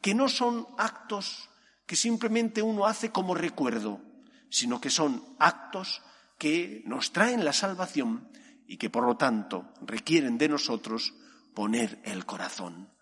que 0.00 0.14
no 0.14 0.28
son 0.28 0.68
actos 0.78 1.48
que 1.86 1.96
simplemente 1.96 2.62
uno 2.62 2.86
hace 2.86 3.10
como 3.10 3.34
recuerdo, 3.34 4.00
sino 4.50 4.80
que 4.80 4.90
son 4.90 5.24
actos 5.38 6.02
que 6.38 6.82
nos 6.86 7.12
traen 7.12 7.44
la 7.44 7.52
salvación 7.52 8.28
y 8.66 8.76
que 8.76 8.90
por 8.90 9.04
lo 9.04 9.16
tanto 9.16 9.72
requieren 9.80 10.38
de 10.38 10.48
nosotros 10.48 11.14
poner 11.54 12.00
el 12.04 12.24
corazón. 12.24 12.92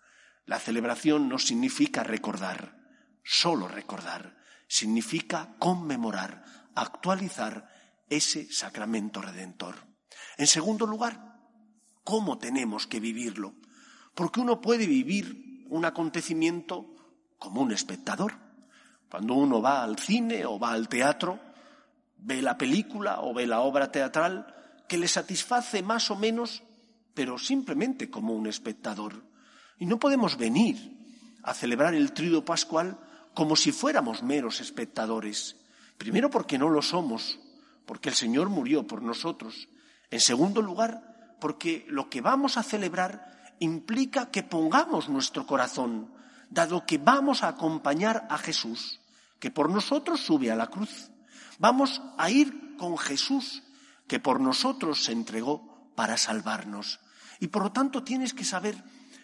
La 0.45 0.59
celebración 0.59 1.29
no 1.29 1.37
significa 1.37 2.03
recordar, 2.03 2.79
solo 3.23 3.67
recordar, 3.67 4.37
significa 4.67 5.55
conmemorar, 5.59 6.43
actualizar 6.75 7.69
ese 8.11 8.51
sacramento 8.51 9.21
redentor. 9.21 9.75
En 10.37 10.45
segundo 10.45 10.85
lugar, 10.85 11.39
¿cómo 12.03 12.37
tenemos 12.37 12.85
que 12.85 12.99
vivirlo? 12.99 13.55
Porque 14.13 14.41
uno 14.41 14.59
puede 14.59 14.85
vivir 14.85 15.65
un 15.69 15.85
acontecimiento 15.85 16.93
como 17.39 17.61
un 17.61 17.71
espectador. 17.71 18.33
Cuando 19.09 19.33
uno 19.33 19.61
va 19.61 19.83
al 19.83 19.97
cine 19.97 20.45
o 20.45 20.59
va 20.59 20.73
al 20.73 20.89
teatro, 20.89 21.39
ve 22.17 22.41
la 22.41 22.57
película 22.57 23.21
o 23.21 23.33
ve 23.33 23.47
la 23.47 23.61
obra 23.61 23.91
teatral 23.91 24.53
que 24.89 24.97
le 24.97 25.07
satisface 25.07 25.81
más 25.81 26.11
o 26.11 26.17
menos, 26.17 26.63
pero 27.13 27.37
simplemente 27.37 28.09
como 28.09 28.33
un 28.33 28.47
espectador. 28.47 29.23
Y 29.79 29.85
no 29.85 29.99
podemos 29.99 30.37
venir 30.37 30.75
a 31.43 31.53
celebrar 31.53 31.95
el 31.95 32.11
tríodo 32.11 32.43
pascual 32.43 32.99
como 33.33 33.55
si 33.55 33.71
fuéramos 33.71 34.21
meros 34.21 34.59
espectadores. 34.59 35.55
Primero 35.97 36.29
porque 36.29 36.57
no 36.57 36.69
lo 36.69 36.81
somos, 36.81 37.39
porque 37.91 38.07
el 38.07 38.15
Señor 38.15 38.47
murió 38.47 38.87
por 38.87 39.01
nosotros. 39.01 39.67
En 40.11 40.21
segundo 40.21 40.61
lugar, 40.61 41.35
porque 41.41 41.85
lo 41.89 42.09
que 42.09 42.21
vamos 42.21 42.55
a 42.55 42.63
celebrar 42.63 43.53
implica 43.59 44.31
que 44.31 44.43
pongamos 44.43 45.09
nuestro 45.09 45.45
corazón, 45.45 46.09
dado 46.49 46.85
que 46.85 46.99
vamos 46.99 47.43
a 47.43 47.49
acompañar 47.49 48.25
a 48.29 48.37
Jesús, 48.37 49.01
que 49.41 49.51
por 49.51 49.69
nosotros 49.69 50.21
sube 50.21 50.49
a 50.49 50.55
la 50.55 50.67
cruz. 50.67 51.11
Vamos 51.59 52.01
a 52.17 52.29
ir 52.29 52.77
con 52.77 52.97
Jesús, 52.97 53.61
que 54.07 54.21
por 54.21 54.39
nosotros 54.39 55.03
se 55.03 55.11
entregó 55.11 55.91
para 55.93 56.15
salvarnos. 56.15 57.01
Y 57.41 57.47
por 57.47 57.61
lo 57.63 57.71
tanto 57.73 58.05
tienes 58.05 58.33
que 58.33 58.45
saber 58.45 58.81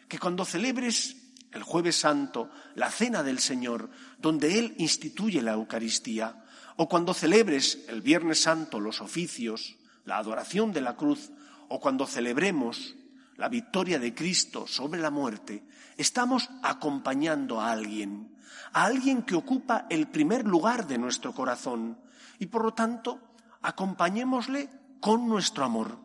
que 0.10 0.20
cuando 0.20 0.44
celebres 0.44 1.16
el 1.54 1.64
jueves 1.64 1.96
santo 1.96 2.50
la 2.76 2.92
cena 2.92 3.24
del 3.24 3.40
Señor, 3.40 3.90
donde 4.20 4.60
Él 4.60 4.76
instituye 4.78 5.42
la 5.42 5.54
Eucaristía, 5.54 6.44
o 6.78 6.88
cuando 6.88 7.14
celebres 7.14 7.86
el 7.90 8.02
viernes 8.02 8.42
santo 8.42 8.80
los 8.80 9.02
oficios, 9.02 9.78
la 10.06 10.18
adoración 10.18 10.72
de 10.72 10.82
la 10.82 10.96
cruz, 10.96 11.32
o 11.70 11.80
cuando 11.82 12.06
celebremos 12.06 12.96
la 13.36 13.50
victoria 13.50 14.00
de 14.00 14.14
Cristo 14.14 14.68
sobre 14.68 15.02
la 15.02 15.10
muerte, 15.10 15.64
estamos 15.98 16.50
acompañando 16.62 17.60
a 17.60 17.72
alguien, 17.72 18.36
a 18.74 18.86
alguien 18.86 19.24
que 19.24 19.36
ocupa 19.36 19.88
el 19.90 20.08
primer 20.08 20.46
lugar 20.46 20.88
de 20.88 20.98
nuestro 20.98 21.34
corazón. 21.34 22.00
Y 22.40 22.46
por 22.46 22.64
lo 22.64 22.74
tanto, 22.74 23.20
acompañémosle 23.62 24.70
con 25.02 25.28
nuestro 25.28 25.66
amor, 25.66 25.98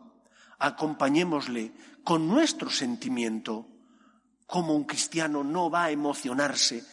acompañémosle 0.57 1.71
con 2.03 2.27
nuestro 2.27 2.69
sentimiento. 2.69 3.67
Como 4.47 4.75
un 4.75 4.83
cristiano 4.83 5.43
no 5.43 5.69
va 5.69 5.85
a 5.85 5.91
emocionarse 5.91 6.83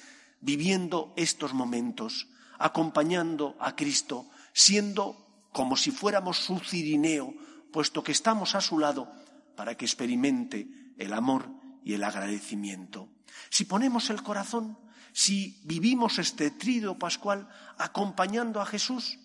viviendo 0.40 1.12
estos 1.16 1.52
momentos, 1.54 2.28
acompañando 2.60 3.56
a 3.58 3.74
Cristo, 3.74 4.28
siendo 4.52 5.48
como 5.50 5.76
si 5.76 5.90
fuéramos 5.90 6.36
su 6.36 6.60
cirineo, 6.60 7.34
puesto 7.72 8.04
que 8.04 8.12
estamos 8.12 8.54
a 8.54 8.60
su 8.60 8.78
lado 8.78 9.10
para 9.56 9.76
que 9.76 9.86
experimente 9.86 10.68
el 10.98 11.12
amor 11.14 11.48
y 11.82 11.94
el 11.94 12.04
agradecimiento. 12.04 13.08
Si 13.48 13.64
ponemos 13.64 14.10
el 14.10 14.22
corazón, 14.22 14.78
si 15.12 15.60
vivimos 15.64 16.18
este 16.18 16.50
trido 16.50 16.98
pascual 16.98 17.48
acompañando 17.78 18.60
a 18.60 18.66
Jesús, 18.66 19.18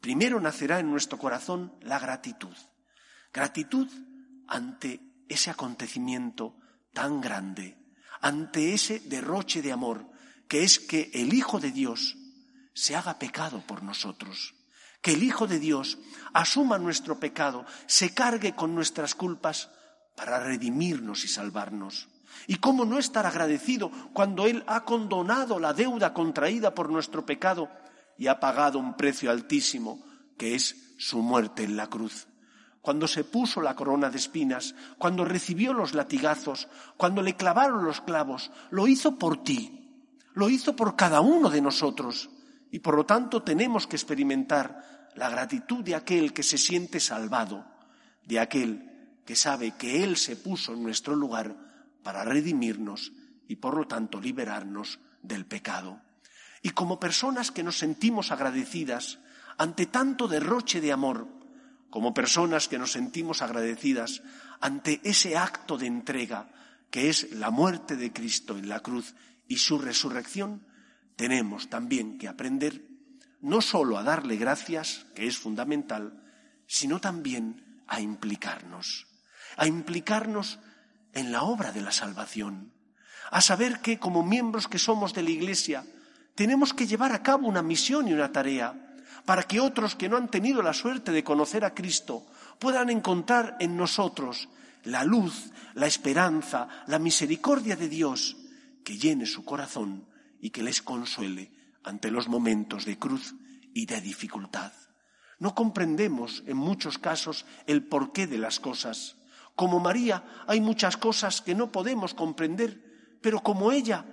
primero 0.00 0.38
nacerá 0.38 0.78
en 0.78 0.90
nuestro 0.90 1.18
corazón 1.18 1.74
la 1.80 1.98
gratitud. 1.98 2.54
Gratitud 3.32 3.88
ante 4.46 5.00
ese 5.28 5.50
acontecimiento 5.50 6.56
tan 6.92 7.22
grande, 7.22 7.78
ante 8.20 8.74
ese 8.74 9.00
derroche 9.00 9.62
de 9.62 9.72
amor, 9.72 10.08
que 10.46 10.62
es 10.62 10.78
que 10.78 11.10
el 11.14 11.32
Hijo 11.32 11.58
de 11.58 11.72
Dios 11.72 12.16
se 12.76 12.94
haga 12.94 13.18
pecado 13.18 13.64
por 13.66 13.82
nosotros 13.82 14.54
que 15.06 15.12
el 15.12 15.22
Hijo 15.22 15.46
de 15.46 15.60
Dios 15.60 15.98
asuma 16.32 16.78
nuestro 16.78 17.20
pecado, 17.20 17.64
se 17.86 18.12
cargue 18.12 18.56
con 18.56 18.74
nuestras 18.74 19.14
culpas 19.14 19.70
para 20.16 20.40
redimirnos 20.40 21.24
y 21.24 21.28
salvarnos. 21.28 22.08
¿Y 22.48 22.56
cómo 22.56 22.84
no 22.84 22.98
estar 22.98 23.24
agradecido 23.24 23.92
cuando 24.12 24.48
Él 24.48 24.64
ha 24.66 24.84
condonado 24.84 25.60
la 25.60 25.74
deuda 25.74 26.12
contraída 26.12 26.74
por 26.74 26.90
nuestro 26.90 27.24
pecado 27.24 27.70
y 28.18 28.26
ha 28.26 28.40
pagado 28.40 28.80
un 28.80 28.96
precio 28.96 29.30
altísimo, 29.30 30.04
que 30.36 30.56
es 30.56 30.96
su 30.98 31.22
muerte 31.22 31.62
en 31.62 31.76
la 31.76 31.86
cruz? 31.86 32.26
Cuando 32.82 33.06
se 33.06 33.22
puso 33.22 33.60
la 33.60 33.76
corona 33.76 34.10
de 34.10 34.18
espinas, 34.18 34.74
cuando 34.98 35.24
recibió 35.24 35.72
los 35.72 35.94
latigazos, 35.94 36.66
cuando 36.96 37.22
le 37.22 37.36
clavaron 37.36 37.84
los 37.84 38.00
clavos, 38.00 38.50
lo 38.70 38.88
hizo 38.88 39.20
por 39.20 39.44
ti, 39.44 40.18
lo 40.34 40.50
hizo 40.50 40.74
por 40.74 40.96
cada 40.96 41.20
uno 41.20 41.48
de 41.48 41.62
nosotros. 41.62 42.28
Y 42.70 42.80
por 42.80 42.96
lo 42.96 43.06
tanto 43.06 43.42
tenemos 43.42 43.86
que 43.86 43.96
experimentar 43.96 45.10
la 45.14 45.30
gratitud 45.30 45.82
de 45.82 45.94
aquel 45.94 46.32
que 46.32 46.42
se 46.42 46.58
siente 46.58 47.00
salvado, 47.00 47.64
de 48.24 48.38
aquel 48.40 49.18
que 49.24 49.36
sabe 49.36 49.72
que 49.72 50.04
Él 50.04 50.16
se 50.16 50.36
puso 50.36 50.74
en 50.74 50.82
nuestro 50.82 51.14
lugar 51.16 51.56
para 52.02 52.24
redimirnos 52.24 53.12
y 53.48 53.56
por 53.56 53.76
lo 53.76 53.86
tanto 53.86 54.20
liberarnos 54.20 55.00
del 55.22 55.46
pecado. 55.46 56.00
Y 56.62 56.70
como 56.70 57.00
personas 57.00 57.50
que 57.50 57.62
nos 57.62 57.78
sentimos 57.78 58.30
agradecidas 58.30 59.18
ante 59.58 59.86
tanto 59.86 60.28
derroche 60.28 60.80
de 60.80 60.92
amor, 60.92 61.28
como 61.90 62.12
personas 62.12 62.68
que 62.68 62.78
nos 62.78 62.92
sentimos 62.92 63.42
agradecidas 63.42 64.22
ante 64.60 65.00
ese 65.04 65.36
acto 65.36 65.78
de 65.78 65.86
entrega 65.86 66.48
que 66.90 67.08
es 67.08 67.32
la 67.32 67.50
muerte 67.50 67.96
de 67.96 68.12
Cristo 68.12 68.56
en 68.56 68.68
la 68.68 68.80
cruz 68.80 69.14
y 69.48 69.58
su 69.58 69.78
resurrección, 69.78 70.66
tenemos 71.16 71.68
también 71.68 72.18
que 72.18 72.28
aprender 72.28 72.82
no 73.40 73.60
solo 73.60 73.98
a 73.98 74.02
darle 74.02 74.36
gracias, 74.36 75.06
que 75.14 75.26
es 75.26 75.38
fundamental, 75.38 76.22
sino 76.66 77.00
también 77.00 77.82
a 77.86 78.00
implicarnos, 78.00 79.06
a 79.56 79.66
implicarnos 79.66 80.58
en 81.12 81.32
la 81.32 81.42
obra 81.42 81.72
de 81.72 81.80
la 81.80 81.92
salvación, 81.92 82.72
a 83.30 83.40
saber 83.40 83.80
que 83.80 83.98
como 83.98 84.22
miembros 84.22 84.68
que 84.68 84.78
somos 84.78 85.14
de 85.14 85.22
la 85.22 85.30
Iglesia 85.30 85.84
tenemos 86.34 86.74
que 86.74 86.86
llevar 86.86 87.12
a 87.12 87.22
cabo 87.22 87.48
una 87.48 87.62
misión 87.62 88.08
y 88.08 88.12
una 88.12 88.30
tarea 88.30 88.74
para 89.24 89.42
que 89.44 89.60
otros 89.60 89.94
que 89.94 90.08
no 90.08 90.16
han 90.16 90.28
tenido 90.28 90.62
la 90.62 90.74
suerte 90.74 91.10
de 91.12 91.24
conocer 91.24 91.64
a 91.64 91.74
Cristo 91.74 92.26
puedan 92.58 92.90
encontrar 92.90 93.56
en 93.58 93.76
nosotros 93.76 94.48
la 94.84 95.02
luz, 95.02 95.50
la 95.74 95.86
esperanza, 95.86 96.68
la 96.86 96.98
misericordia 96.98 97.74
de 97.74 97.88
Dios 97.88 98.36
que 98.84 98.98
llene 98.98 99.26
su 99.26 99.44
corazón 99.44 100.04
y 100.46 100.50
que 100.50 100.62
les 100.62 100.80
consuele 100.80 101.50
ante 101.82 102.08
los 102.08 102.28
momentos 102.28 102.84
de 102.84 103.00
cruz 103.00 103.34
y 103.74 103.86
de 103.86 104.00
dificultad. 104.00 104.72
No 105.40 105.56
comprendemos 105.56 106.44
en 106.46 106.56
muchos 106.56 106.98
casos 106.98 107.46
el 107.66 107.82
porqué 107.82 108.28
de 108.28 108.38
las 108.38 108.60
cosas. 108.60 109.16
Como 109.56 109.80
María 109.80 110.22
hay 110.46 110.60
muchas 110.60 110.96
cosas 110.96 111.42
que 111.42 111.56
no 111.56 111.72
podemos 111.72 112.14
comprender, 112.14 113.18
pero 113.20 113.42
como 113.42 113.72
ella 113.72 114.06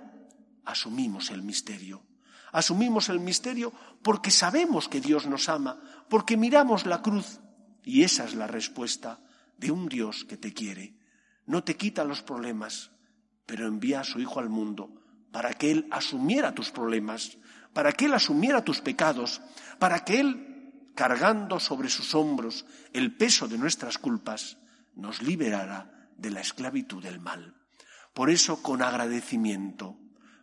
asumimos 0.64 1.30
el 1.30 1.42
misterio. 1.42 2.02
Asumimos 2.50 3.08
el 3.10 3.20
misterio 3.20 3.72
porque 4.02 4.32
sabemos 4.32 4.88
que 4.88 5.00
Dios 5.00 5.26
nos 5.26 5.48
ama, 5.48 5.80
porque 6.10 6.36
miramos 6.36 6.84
la 6.84 7.00
cruz 7.00 7.38
y 7.84 8.02
esa 8.02 8.24
es 8.24 8.34
la 8.34 8.48
respuesta 8.48 9.20
de 9.56 9.70
un 9.70 9.88
Dios 9.88 10.24
que 10.24 10.36
te 10.36 10.52
quiere. 10.52 10.96
No 11.46 11.62
te 11.62 11.76
quita 11.76 12.02
los 12.02 12.22
problemas, 12.22 12.90
pero 13.46 13.68
envía 13.68 14.00
a 14.00 14.04
su 14.04 14.18
Hijo 14.18 14.40
al 14.40 14.48
mundo 14.48 15.03
para 15.34 15.52
que 15.52 15.72
Él 15.72 15.88
asumiera 15.90 16.54
tus 16.54 16.70
problemas, 16.70 17.38
para 17.72 17.90
que 17.90 18.04
Él 18.04 18.14
asumiera 18.14 18.62
tus 18.62 18.80
pecados, 18.80 19.42
para 19.80 20.04
que 20.04 20.20
Él, 20.20 20.92
cargando 20.94 21.58
sobre 21.58 21.88
sus 21.88 22.14
hombros 22.14 22.64
el 22.92 23.16
peso 23.16 23.48
de 23.48 23.58
nuestras 23.58 23.98
culpas, 23.98 24.58
nos 24.94 25.22
liberara 25.22 26.08
de 26.16 26.30
la 26.30 26.40
esclavitud 26.40 27.02
del 27.02 27.18
mal. 27.18 27.52
Por 28.12 28.30
eso 28.30 28.62
con 28.62 28.80
agradecimiento, 28.80 29.98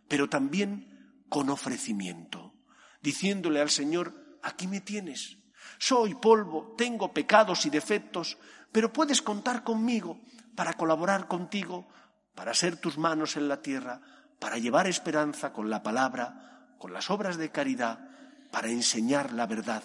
pero 0.08 0.28
también 0.28 1.24
con 1.30 1.48
ofrecimiento, 1.48 2.52
diciéndole 3.00 3.62
al 3.62 3.70
Señor, 3.70 4.38
aquí 4.42 4.66
me 4.66 4.82
tienes, 4.82 5.38
soy 5.78 6.16
polvo, 6.16 6.74
tengo 6.76 7.14
pecados 7.14 7.64
y 7.64 7.70
defectos, 7.70 8.36
pero 8.70 8.92
puedes 8.92 9.22
contar 9.22 9.64
conmigo 9.64 10.20
para 10.54 10.74
colaborar 10.74 11.28
contigo, 11.28 11.88
para 12.34 12.52
ser 12.52 12.76
tus 12.76 12.98
manos 12.98 13.38
en 13.38 13.48
la 13.48 13.62
tierra, 13.62 14.02
para 14.42 14.58
llevar 14.58 14.88
esperanza 14.88 15.52
con 15.52 15.70
la 15.70 15.84
palabra, 15.84 16.74
con 16.76 16.92
las 16.92 17.10
obras 17.10 17.36
de 17.36 17.52
caridad 17.52 18.10
para 18.50 18.70
enseñar 18.70 19.32
la 19.32 19.46
verdad 19.46 19.84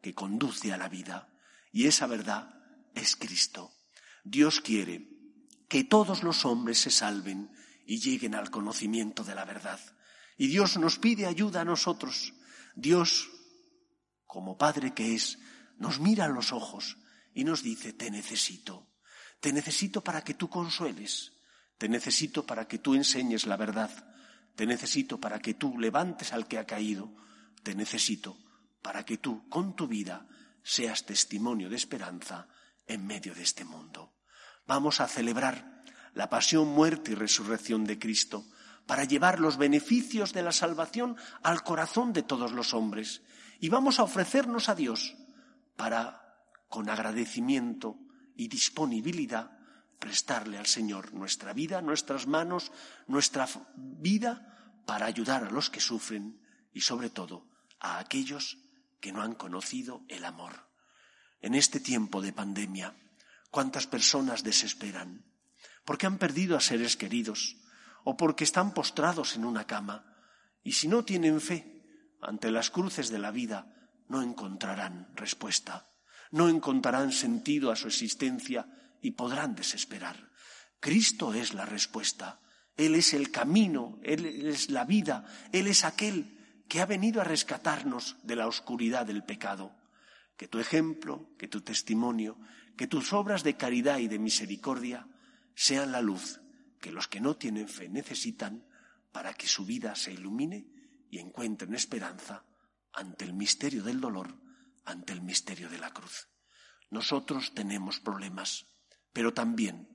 que 0.00 0.14
conduce 0.14 0.72
a 0.72 0.78
la 0.78 0.88
vida. 0.88 1.28
Y 1.70 1.86
esa 1.86 2.06
verdad 2.06 2.48
es 2.94 3.14
Cristo. 3.14 3.74
Dios 4.24 4.62
quiere 4.62 5.06
que 5.68 5.84
todos 5.84 6.22
los 6.22 6.46
hombres 6.46 6.78
se 6.78 6.90
salven 6.90 7.52
y 7.84 8.00
lleguen 8.00 8.34
al 8.34 8.50
conocimiento 8.50 9.22
de 9.22 9.34
la 9.34 9.44
verdad. 9.44 9.78
Y 10.38 10.46
Dios 10.46 10.78
nos 10.78 10.98
pide 10.98 11.26
ayuda 11.26 11.60
a 11.60 11.66
nosotros. 11.66 12.32
Dios, 12.74 13.28
como 14.26 14.56
Padre 14.56 14.94
que 14.94 15.14
es, 15.14 15.38
nos 15.76 16.00
mira 16.00 16.24
a 16.24 16.28
los 16.28 16.54
ojos 16.54 16.96
y 17.34 17.44
nos 17.44 17.62
dice, 17.62 17.92
te 17.92 18.10
necesito, 18.10 18.88
te 19.40 19.52
necesito 19.52 20.02
para 20.02 20.24
que 20.24 20.32
tú 20.32 20.48
consueles, 20.48 21.34
te 21.80 21.88
necesito 21.88 22.44
para 22.44 22.68
que 22.68 22.76
tú 22.76 22.94
enseñes 22.94 23.46
la 23.46 23.56
verdad, 23.56 23.88
te 24.54 24.66
necesito 24.66 25.18
para 25.18 25.38
que 25.38 25.54
tú 25.54 25.78
levantes 25.78 26.34
al 26.34 26.46
que 26.46 26.58
ha 26.58 26.66
caído, 26.66 27.10
te 27.62 27.74
necesito 27.74 28.36
para 28.82 29.06
que 29.06 29.16
tú, 29.16 29.48
con 29.48 29.74
tu 29.74 29.88
vida, 29.88 30.26
seas 30.62 31.06
testimonio 31.06 31.70
de 31.70 31.76
esperanza 31.76 32.48
en 32.86 33.06
medio 33.06 33.34
de 33.34 33.42
este 33.42 33.64
mundo. 33.64 34.12
Vamos 34.66 35.00
a 35.00 35.08
celebrar 35.08 35.82
la 36.12 36.28
pasión, 36.28 36.68
muerte 36.68 37.12
y 37.12 37.14
resurrección 37.14 37.84
de 37.84 37.98
Cristo 37.98 38.44
para 38.86 39.04
llevar 39.04 39.40
los 39.40 39.56
beneficios 39.56 40.34
de 40.34 40.42
la 40.42 40.52
salvación 40.52 41.16
al 41.42 41.62
corazón 41.62 42.12
de 42.12 42.22
todos 42.22 42.52
los 42.52 42.74
hombres. 42.74 43.22
Y 43.58 43.70
vamos 43.70 43.98
a 43.98 44.02
ofrecernos 44.02 44.68
a 44.68 44.74
Dios 44.74 45.16
para, 45.76 46.36
con 46.68 46.90
agradecimiento 46.90 47.96
y 48.36 48.48
disponibilidad, 48.48 49.59
prestarle 50.00 50.58
al 50.58 50.66
Señor 50.66 51.12
nuestra 51.12 51.52
vida, 51.52 51.80
nuestras 51.82 52.26
manos, 52.26 52.72
nuestra 53.06 53.46
vida, 53.76 54.82
para 54.86 55.06
ayudar 55.06 55.44
a 55.44 55.50
los 55.50 55.70
que 55.70 55.78
sufren 55.78 56.40
y 56.72 56.80
sobre 56.80 57.10
todo 57.10 57.46
a 57.78 58.00
aquellos 58.00 58.58
que 58.98 59.12
no 59.12 59.22
han 59.22 59.34
conocido 59.34 60.02
el 60.08 60.24
amor. 60.24 60.68
En 61.40 61.54
este 61.54 61.78
tiempo 61.78 62.20
de 62.20 62.32
pandemia, 62.32 62.96
¿cuántas 63.50 63.86
personas 63.86 64.42
desesperan? 64.42 65.24
Porque 65.84 66.06
han 66.06 66.18
perdido 66.18 66.56
a 66.56 66.60
seres 66.60 66.96
queridos 66.96 67.56
o 68.04 68.16
porque 68.16 68.44
están 68.44 68.74
postrados 68.74 69.36
en 69.36 69.44
una 69.44 69.66
cama. 69.66 70.16
Y 70.62 70.72
si 70.72 70.88
no 70.88 71.04
tienen 71.04 71.40
fe 71.40 71.84
ante 72.20 72.50
las 72.50 72.70
cruces 72.70 73.10
de 73.10 73.18
la 73.18 73.30
vida, 73.30 73.92
no 74.08 74.22
encontrarán 74.22 75.12
respuesta, 75.14 75.88
no 76.32 76.48
encontrarán 76.48 77.12
sentido 77.12 77.70
a 77.70 77.76
su 77.76 77.86
existencia 77.86 78.66
y 79.02 79.12
podrán 79.12 79.54
desesperar. 79.54 80.30
Cristo 80.78 81.34
es 81.34 81.54
la 81.54 81.66
respuesta. 81.66 82.40
Él 82.76 82.94
es 82.94 83.12
el 83.14 83.30
camino, 83.30 83.98
Él 84.02 84.24
es 84.24 84.70
la 84.70 84.84
vida, 84.84 85.26
Él 85.52 85.66
es 85.66 85.84
aquel 85.84 86.64
que 86.68 86.80
ha 86.80 86.86
venido 86.86 87.20
a 87.20 87.24
rescatarnos 87.24 88.16
de 88.22 88.36
la 88.36 88.46
oscuridad 88.46 89.06
del 89.06 89.24
pecado. 89.24 89.74
Que 90.36 90.48
tu 90.48 90.58
ejemplo, 90.58 91.30
que 91.38 91.48
tu 91.48 91.60
testimonio, 91.60 92.38
que 92.76 92.86
tus 92.86 93.12
obras 93.12 93.42
de 93.42 93.56
caridad 93.56 93.98
y 93.98 94.08
de 94.08 94.18
misericordia 94.18 95.06
sean 95.54 95.92
la 95.92 96.00
luz 96.00 96.40
que 96.80 96.90
los 96.90 97.06
que 97.06 97.20
no 97.20 97.36
tienen 97.36 97.68
fe 97.68 97.88
necesitan 97.88 98.66
para 99.12 99.34
que 99.34 99.46
su 99.46 99.64
vida 99.64 99.94
se 99.94 100.12
ilumine 100.12 100.66
y 101.10 101.18
encuentren 101.18 101.74
esperanza 101.74 102.44
ante 102.92 103.24
el 103.24 103.34
misterio 103.34 103.82
del 103.82 104.00
dolor, 104.00 104.34
ante 104.84 105.12
el 105.12 105.20
misterio 105.20 105.68
de 105.68 105.78
la 105.78 105.92
cruz. 105.92 106.28
Nosotros 106.90 107.52
tenemos 107.54 108.00
problemas, 108.00 108.66
pero 109.12 109.32
también 109.34 109.88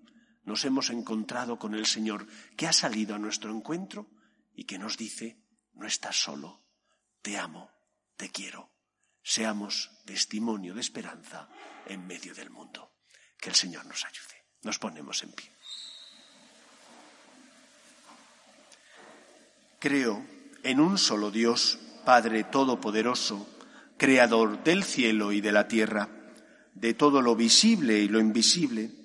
nos 0.44 0.64
hemos 0.66 0.90
encontrado 0.90 1.58
con 1.58 1.74
el 1.74 1.86
Señor 1.86 2.28
que 2.56 2.68
ha 2.68 2.74
salido 2.74 3.16
a 3.16 3.20
nuestro 3.20 3.52
encuentro 3.52 4.10
y 4.54 4.66
que 4.66 4.78
nos 4.78 4.98
dice, 4.98 5.42
no 5.74 5.88
estás 5.88 6.16
solo, 6.16 6.64
te 7.22 7.38
amo, 7.38 7.72
te 8.16 8.30
quiero. 8.30 8.72
Seamos 9.24 9.92
testimonio 10.06 10.76
de 10.76 10.82
esperanza 10.82 11.50
en 11.88 12.06
medio 12.06 12.34
del 12.36 12.52
mundo. 12.52 12.92
Que 13.40 13.50
el 13.50 13.56
Señor 13.56 13.86
nos 13.86 14.06
ayude. 14.06 14.46
Nos 14.62 14.78
ponemos 14.78 15.24
en 15.24 15.32
pie. 15.32 15.52
Creo 19.80 20.26
en 20.64 20.80
un 20.80 20.98
solo 20.98 21.32
Dios, 21.32 21.80
Padre 22.06 22.44
Todopoderoso, 22.44 23.48
Creador 23.98 24.64
del 24.64 24.84
cielo 24.84 25.32
y 25.32 25.42
de 25.42 25.52
la 25.52 25.68
tierra, 25.68 26.10
de 26.74 26.94
todo 26.94 27.22
lo 27.22 27.36
visible 27.36 28.00
y 28.00 28.08
lo 28.08 28.20
invisible. 28.20 29.05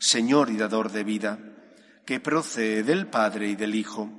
Señor 0.00 0.48
y 0.48 0.56
dador 0.56 0.90
de 0.92 1.04
vida, 1.04 1.38
que 2.06 2.20
procede 2.20 2.82
del 2.82 3.06
Padre 3.06 3.50
y 3.50 3.54
del 3.54 3.74
Hijo, 3.74 4.10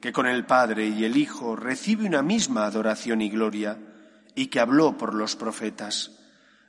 que 0.00 0.12
con 0.12 0.28
el 0.28 0.46
Padre 0.46 0.86
y 0.86 1.04
el 1.04 1.16
Hijo 1.16 1.56
recibe 1.56 2.06
una 2.06 2.22
misma 2.22 2.64
adoración 2.64 3.20
y 3.20 3.28
gloria, 3.28 3.76
y 4.36 4.46
que 4.46 4.60
habló 4.60 4.96
por 4.96 5.14
los 5.14 5.34
profetas. 5.34 6.12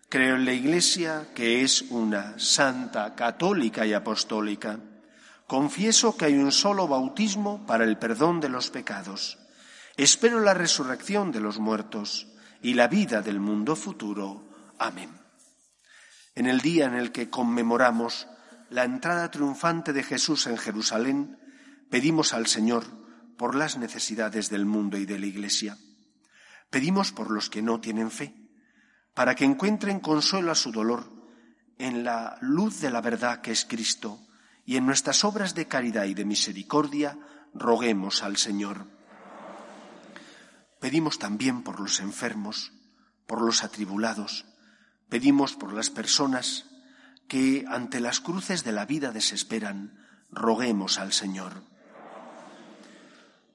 Creo 0.10 0.38
en 0.38 0.46
la 0.46 0.54
Iglesia, 0.54 1.28
que 1.36 1.62
es 1.62 1.84
una 1.84 2.39
santa, 2.39 3.13
católica 3.13 3.86
y 3.86 3.93
apostólica. 3.93 4.80
Confieso 5.46 6.17
que 6.17 6.26
hay 6.26 6.34
un 6.34 6.52
solo 6.52 6.88
bautismo 6.88 7.63
para 7.67 7.84
el 7.84 8.00
perdón 8.00 8.39
de 8.39 8.50
los 8.50 8.72
pecados. 8.72 9.38
Espero 9.98 10.39
la 10.39 10.56
resurrección 10.56 11.32
de 11.32 11.41
los 11.41 11.60
muertos 11.60 12.26
y 12.63 12.74
la 12.74 12.88
vida 12.88 13.22
del 13.22 13.39
mundo 13.39 13.76
futuro. 13.76 14.50
Amén. 14.80 15.12
En 16.34 16.48
el 16.48 16.60
día 16.62 16.88
en 16.88 16.96
el 16.96 17.12
que 17.12 17.30
conmemoramos 17.30 18.28
la 18.69 18.84
entrada 18.84 19.32
triunfante 19.32 19.93
de 19.93 20.03
Jesús 20.03 20.47
en 20.47 20.58
Jerusalén, 20.58 21.39
pedimos 21.89 22.34
al 22.34 22.47
Señor 22.47 22.86
por 23.38 23.56
las 23.56 23.77
necesidades 23.77 24.49
del 24.49 24.65
mundo 24.65 24.97
y 24.97 25.06
de 25.06 25.19
la 25.19 25.25
Iglesia. 25.25 25.77
Pedimos 26.69 27.12
por 27.12 27.32
los 27.32 27.49
que 27.49 27.62
no 27.62 27.80
tienen 27.80 28.12
fe, 28.12 28.36
para 29.13 29.36
que 29.36 29.45
encuentren 29.45 29.99
consuelo 29.99 30.51
a 30.51 30.56
su 30.56 30.71
dolor 30.71 31.12
en 31.77 32.03
la 32.03 32.38
luz 32.41 32.82
de 32.82 32.89
la 32.89 33.01
verdad 33.01 33.41
que 33.41 33.51
es 33.51 33.65
Cristo, 33.65 34.19
y 34.65 34.75
en 34.75 34.86
nuestras 34.86 35.23
obras 35.23 35.56
de 35.56 35.67
caridad 35.67 36.06
y 36.06 36.13
de 36.13 36.25
misericordia 36.25 37.17
roguemos 37.53 38.23
al 38.23 38.38
Señor. 38.38 38.88
Pedimos 40.82 41.19
también 41.19 41.63
por 41.63 41.80
los 41.80 41.99
enfermos, 41.99 42.73
por 43.25 43.41
los 43.41 43.63
atribulados, 43.63 44.45
pedimos 45.10 45.56
por 45.56 45.73
las 45.73 45.89
personas 45.89 46.66
que 47.28 47.66
ante 47.68 48.00
las 48.00 48.20
cruces 48.20 48.63
de 48.63 48.72
la 48.72 48.86
vida 48.86 49.12
desesperan, 49.12 49.98
roguemos 50.32 51.00
al 51.00 51.13
Señor. 51.13 51.62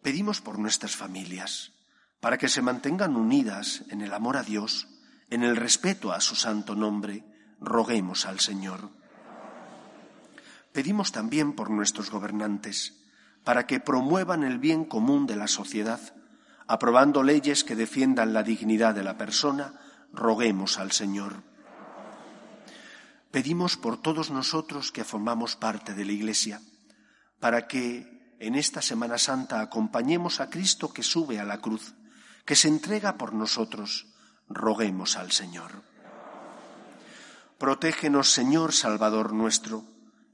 Pedimos 0.03 0.41
por 0.41 0.59
nuestras 0.59 0.97
familias, 0.97 1.73
para 2.21 2.39
que 2.39 2.49
se 2.49 2.63
mantengan 2.63 3.17
unidas 3.17 3.85
en 3.89 4.01
el 4.01 4.13
amor 4.13 4.37
a 4.37 4.43
Dios, 4.43 4.89
en 5.31 5.43
el 5.43 5.57
respeto 5.57 6.13
a 6.13 6.21
su 6.21 6.35
santo 6.35 6.75
nombre, 6.75 7.25
roguemos 7.61 8.27
al 8.27 8.41
Señor. 8.41 8.91
Pedimos 10.73 11.13
también 11.13 11.53
por 11.53 11.71
nuestros 11.71 12.11
gobernantes, 12.11 12.99
para 13.45 13.67
que 13.67 13.81
promuevan 13.81 14.43
el 14.43 14.59
bien 14.59 14.85
común 14.85 15.27
de 15.27 15.37
la 15.37 15.49
sociedad, 15.49 16.01
aprobando 16.67 17.23
leyes 17.23 17.65
que 17.65 17.77
defiendan 17.77 18.33
la 18.33 18.43
dignidad 18.43 18.95
de 18.95 19.05
la 19.05 19.17
persona, 19.17 19.75
roguemos 20.13 20.79
al 20.79 20.93
Señor. 20.93 21.43
Pedimos 23.33 23.77
por 23.77 24.01
todos 24.01 24.31
nosotros 24.31 24.92
que 24.92 25.05
formamos 25.05 25.57
parte 25.57 25.95
de 25.95 26.05
la 26.05 26.12
Iglesia, 26.12 26.61
para 27.40 27.66
que 27.66 28.37
en 28.38 28.55
esta 28.55 28.83
Semana 28.83 29.16
Santa 29.16 29.61
acompañemos 29.61 30.40
a 30.40 30.51
Cristo 30.51 30.92
que 30.92 31.03
sube 31.03 31.40
a 31.40 31.45
la 31.45 31.59
cruz, 31.59 31.95
que 32.45 32.57
se 32.57 32.68
entrega 32.68 33.16
por 33.16 33.33
nosotros. 33.33 34.07
Roguemos 34.49 35.16
al 35.16 35.33
Señor. 35.33 35.83
Protégenos, 37.57 38.31
Señor 38.31 38.75
Salvador 38.75 39.33
nuestro, 39.33 39.85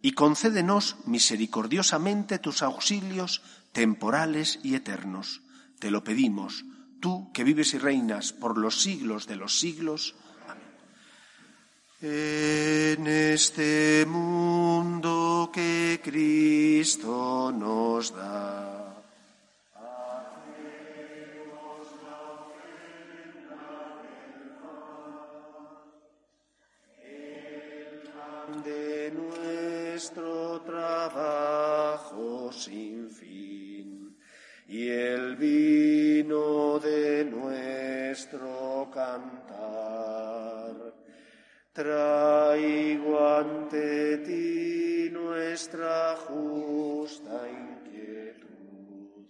y 0.03 0.13
concédenos 0.13 0.97
misericordiosamente 1.07 2.39
tus 2.39 2.63
auxilios 2.63 3.43
temporales 3.73 4.59
y 4.63 4.75
eternos. 4.75 5.43
Te 5.79 5.91
lo 5.91 6.03
pedimos, 6.03 6.65
tú 7.01 7.31
que 7.33 7.45
vives 7.45 7.75
y 7.75 7.79
reinas 7.79 8.33
por 8.33 8.59
los 8.59 8.83
siglos 8.83 9.27
de 9.27 9.37
los 9.37 9.61
siglos. 9.61 10.17
En 12.01 13.09
este 13.09 14.07
mundo 14.07 15.51
Cristo 16.01 17.51
nos 17.51 18.15
da. 18.15 18.85
de 28.65 29.13
nuestro 29.13 30.63
trabajo 30.63 32.51
sin 32.53 33.11
fin 33.11 34.17
y 34.69 34.89
el 34.89 35.37
vino 35.37 36.79
de 36.79 37.25
nuestro 37.25 38.89
cantar. 38.93 39.38
Traigo 41.79 43.15
ante 43.39 44.19
ti 44.27 45.09
nuestra 45.13 46.17
justa 46.27 47.47
inquietud, 47.47 49.29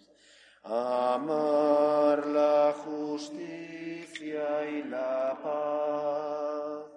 amar 0.65 2.27
la 2.27 2.73
justicia 2.73 4.47
y 4.67 4.83
la 4.85 5.39
paz, 5.43 6.89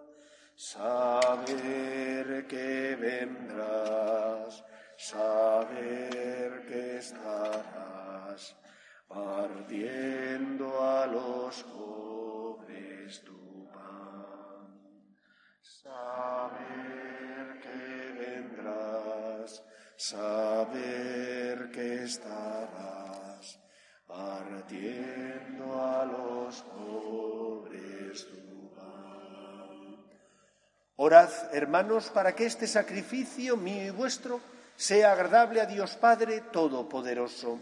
saber 0.55 2.47
que 2.47 2.95
vendrás, 2.95 4.63
saber 4.95 6.65
que 6.65 6.95
estarás 6.99 8.55
partiendo 9.05 10.81
a 10.81 11.07
los 11.07 11.61
pobres 11.63 13.19
pan. 13.19 13.50
Saber 15.83 17.59
que 17.59 18.13
vendrás, 18.19 19.63
saber 19.97 21.71
que 21.71 22.03
estarás 22.03 23.59
partiendo 24.05 25.81
a 25.81 26.05
los 26.05 26.61
pobres 26.61 28.27
tu 28.29 28.75
pan. 28.75 30.05
Orad, 30.97 31.31
hermanos, 31.51 32.11
para 32.11 32.35
que 32.35 32.45
este 32.45 32.67
sacrificio 32.67 33.57
mío 33.57 33.87
y 33.87 33.89
vuestro 33.89 34.39
sea 34.75 35.13
agradable 35.13 35.61
a 35.61 35.65
Dios 35.65 35.95
Padre 35.95 36.41
Todopoderoso. 36.51 37.57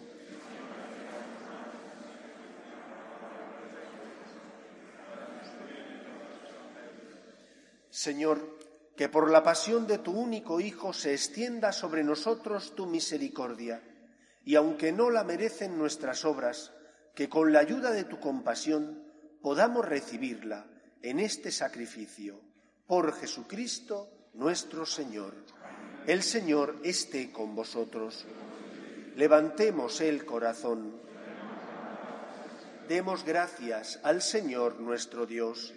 Señor, 8.00 8.58
que 8.96 9.10
por 9.10 9.30
la 9.30 9.44
pasión 9.44 9.86
de 9.86 9.98
tu 9.98 10.14
único 10.14 10.62
Hijo 10.62 10.94
se 10.94 11.12
extienda 11.12 11.74
sobre 11.74 12.02
nosotros 12.02 12.74
tu 12.74 12.86
misericordia, 12.86 13.84
y 14.46 14.56
aunque 14.56 14.94
no 14.94 15.10
la 15.10 15.26
merecen 15.26 15.78
nuestras 15.78 16.24
obras, 16.24 16.72
que 17.14 17.28
con 17.28 17.52
la 17.52 17.60
ayuda 17.60 17.92
de 17.92 18.06
tu 18.06 18.18
compasión 18.22 19.04
podamos 19.42 19.86
recibirla 19.86 20.66
en 21.02 21.20
este 21.20 21.52
sacrificio. 21.52 22.40
Por 22.88 23.12
Jesucristo 23.12 24.10
nuestro 24.34 24.86
Señor. 24.86 25.34
El 26.08 26.24
Señor 26.24 26.80
esté 26.86 27.34
con 27.34 27.54
vosotros. 27.54 28.26
Levantemos 29.18 30.00
el 30.00 30.26
corazón. 30.26 31.02
Demos 32.88 33.26
gracias 33.26 34.00
al 34.04 34.22
Señor 34.22 34.80
nuestro 34.80 35.26
Dios. 35.26 35.74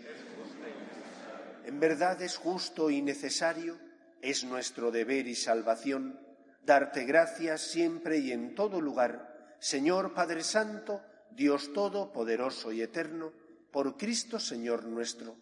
En 1.64 1.78
verdad 1.78 2.20
es 2.22 2.36
justo 2.36 2.90
y 2.90 3.02
necesario, 3.02 3.78
es 4.20 4.44
nuestro 4.44 4.90
deber 4.90 5.28
y 5.28 5.34
salvación, 5.34 6.20
darte 6.64 7.04
gracias 7.04 7.60
siempre 7.60 8.18
y 8.18 8.32
en 8.32 8.54
todo 8.54 8.80
lugar, 8.80 9.56
Señor 9.60 10.12
Padre 10.12 10.42
Santo, 10.42 11.02
Dios 11.30 11.72
Todopoderoso 11.72 12.72
y 12.72 12.82
Eterno, 12.82 13.32
por 13.70 13.96
Cristo 13.96 14.40
Señor 14.40 14.84
nuestro, 14.84 15.36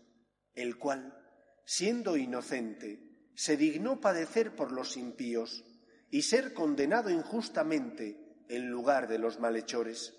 el 0.55 0.79
cual, 0.79 1.19
siendo 1.65 2.17
inocente, 2.17 3.31
se 3.35 3.57
dignó 3.57 4.01
padecer 4.01 4.55
por 4.55 4.73
los 4.73 4.97
impíos 4.97 5.65
y 6.11 6.23
ser 6.23 6.53
condenado 6.53 7.11
injustamente 7.11 8.45
en 8.49 8.69
lugar 8.69 9.09
de 9.09 9.19
los 9.19 9.41
malhechores. 9.41 10.15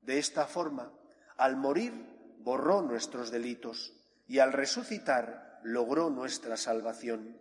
De 0.00 0.18
esta 0.18 0.46
forma, 0.46 0.92
al 1.36 1.56
morir, 1.56 1.92
borró 2.38 2.82
nuestros 2.82 3.30
delitos 3.30 4.01
y 4.32 4.38
al 4.38 4.54
resucitar 4.54 5.60
logró 5.62 6.08
nuestra 6.08 6.56
salvación. 6.56 7.36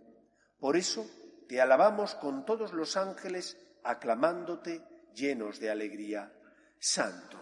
Por 0.59 0.75
eso 0.75 1.09
te 1.47 1.61
alabamos 1.61 2.15
con 2.15 2.45
todos 2.45 2.73
los 2.73 2.97
ángeles, 2.97 3.57
aclamándote 3.81 4.83
llenos 5.15 5.61
de 5.61 5.71
alegría. 5.71 6.33
Santo, 6.79 7.37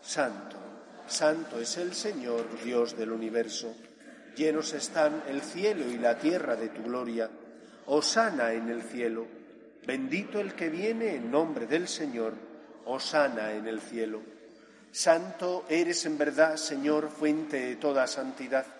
santo, 0.00 0.56
santo 1.06 1.60
es 1.60 1.76
el 1.76 1.94
Señor, 1.94 2.44
Dios 2.64 2.96
del 2.98 3.12
universo. 3.12 3.72
Llenos 4.34 4.72
están 4.72 5.22
el 5.28 5.40
cielo 5.40 5.88
y 5.88 5.96
la 5.96 6.18
tierra 6.18 6.56
de 6.56 6.70
tu 6.70 6.82
gloria. 6.82 7.30
Osana 7.86 8.54
en 8.54 8.70
el 8.70 8.82
cielo. 8.82 9.24
Bendito 9.86 10.40
el 10.40 10.56
que 10.56 10.68
viene 10.68 11.14
en 11.14 11.30
nombre 11.30 11.68
del 11.68 11.86
Señor. 11.86 12.34
Osana 12.86 13.52
en 13.52 13.68
el 13.68 13.80
cielo. 13.80 14.20
Santo 14.90 15.64
eres 15.68 16.06
en 16.06 16.18
verdad, 16.18 16.56
Señor, 16.56 17.08
fuente 17.08 17.66
de 17.66 17.76
toda 17.76 18.08
santidad. 18.08 18.79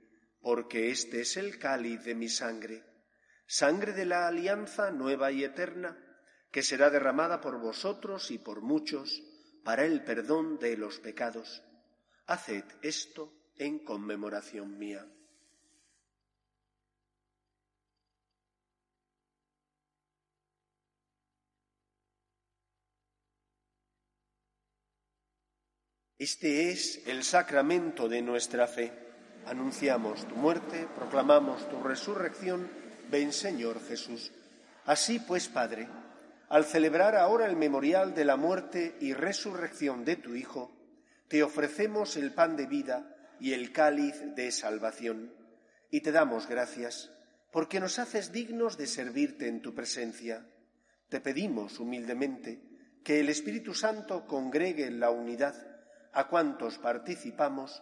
porque 0.41 0.89
este 0.89 1.21
es 1.21 1.37
el 1.37 1.59
cáliz 1.59 2.03
de 2.03 2.15
mi 2.15 2.27
sangre, 2.27 2.83
sangre 3.45 3.93
de 3.93 4.05
la 4.05 4.27
alianza 4.27 4.91
nueva 4.91 5.31
y 5.31 5.43
eterna, 5.43 5.97
que 6.51 6.63
será 6.63 6.89
derramada 6.89 7.39
por 7.39 7.59
vosotros 7.59 8.31
y 8.31 8.39
por 8.39 8.61
muchos 8.61 9.21
para 9.63 9.85
el 9.85 10.03
perdón 10.03 10.57
de 10.57 10.75
los 10.77 10.99
pecados. 10.99 11.63
Haced 12.25 12.65
esto 12.81 13.31
en 13.57 13.85
conmemoración 13.85 14.77
mía. 14.77 15.07
Este 26.17 26.71
es 26.71 27.07
el 27.07 27.23
sacramento 27.23 28.07
de 28.07 28.21
nuestra 28.21 28.67
fe 28.67 29.10
anunciamos 29.45 30.27
tu 30.27 30.35
muerte, 30.35 30.87
proclamamos 30.95 31.67
tu 31.69 31.81
resurrección, 31.81 32.69
ven 33.09 33.33
Señor 33.33 33.79
Jesús. 33.87 34.31
Así 34.85 35.19
pues, 35.19 35.47
Padre, 35.47 35.87
al 36.49 36.65
celebrar 36.65 37.15
ahora 37.15 37.45
el 37.45 37.55
memorial 37.55 38.13
de 38.13 38.25
la 38.25 38.35
muerte 38.35 38.95
y 38.99 39.13
resurrección 39.13 40.03
de 40.03 40.15
tu 40.15 40.35
Hijo, 40.35 40.71
te 41.27 41.43
ofrecemos 41.43 42.17
el 42.17 42.33
pan 42.33 42.57
de 42.57 42.65
vida 42.65 43.15
y 43.39 43.53
el 43.53 43.71
cáliz 43.71 44.15
de 44.35 44.51
salvación, 44.51 45.33
y 45.89 46.01
te 46.01 46.11
damos 46.11 46.47
gracias, 46.47 47.09
porque 47.51 47.79
nos 47.79 47.99
haces 47.99 48.31
dignos 48.31 48.77
de 48.77 48.87
servirte 48.87 49.47
en 49.47 49.61
tu 49.61 49.73
presencia. 49.73 50.45
Te 51.09 51.21
pedimos 51.21 51.79
humildemente 51.79 52.61
que 53.03 53.19
el 53.19 53.29
Espíritu 53.29 53.73
Santo 53.73 54.25
congregue 54.25 54.85
en 54.85 54.99
la 54.99 55.09
unidad 55.09 55.55
a 56.13 56.27
cuantos 56.27 56.77
participamos 56.77 57.81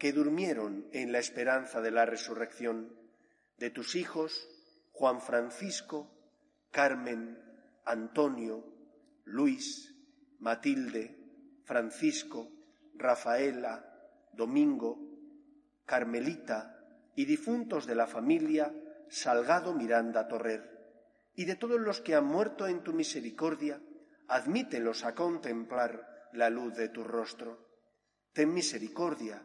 que 0.00 0.14
durmieron 0.14 0.88
en 0.92 1.12
la 1.12 1.18
esperanza 1.18 1.82
de 1.82 1.90
la 1.90 2.06
resurrección, 2.06 2.96
de 3.58 3.68
tus 3.68 3.94
hijos, 3.96 4.48
Juan 4.92 5.20
Francisco, 5.20 6.10
Carmen, 6.70 7.38
Antonio, 7.84 8.64
Luis, 9.24 9.94
Matilde, 10.38 11.18
Francisco, 11.64 12.50
Rafaela, 12.94 13.84
Domingo, 14.32 14.98
Carmelita 15.84 16.82
y 17.14 17.26
difuntos 17.26 17.86
de 17.86 17.94
la 17.94 18.06
familia 18.06 18.74
Salgado 19.10 19.74
Miranda 19.74 20.26
Torrer, 20.28 21.28
y 21.34 21.44
de 21.44 21.56
todos 21.56 21.78
los 21.78 22.00
que 22.00 22.14
han 22.14 22.24
muerto 22.24 22.66
en 22.66 22.82
tu 22.82 22.94
misericordia, 22.94 23.82
admítelos 24.28 25.04
a 25.04 25.14
contemplar 25.14 26.30
la 26.32 26.48
luz 26.48 26.74
de 26.74 26.88
tu 26.88 27.04
rostro. 27.04 27.68
Ten 28.32 28.54
misericordia 28.54 29.44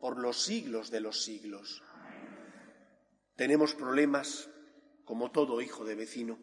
por 0.00 0.18
los 0.18 0.42
siglos 0.42 0.90
de 0.90 1.00
los 1.00 1.22
siglos. 1.22 1.82
Tenemos 3.36 3.74
problemas, 3.74 4.50
como 5.04 5.30
todo 5.30 5.60
hijo 5.60 5.84
de 5.84 5.94
vecino. 5.94 6.38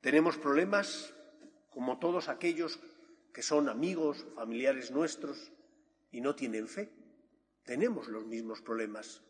Tenemos 0.00 0.38
problemas 0.38 1.14
como 1.70 1.98
todos 1.98 2.28
aquellos 2.28 2.80
que 3.32 3.42
son 3.42 3.68
amigos, 3.68 4.26
familiares 4.34 4.90
nuestros 4.90 5.52
y 6.10 6.20
no 6.20 6.34
tienen 6.34 6.66
fe. 6.66 6.92
Tenemos 7.64 8.08
los 8.08 8.26
mismos 8.26 8.60
problemas. 8.60 9.22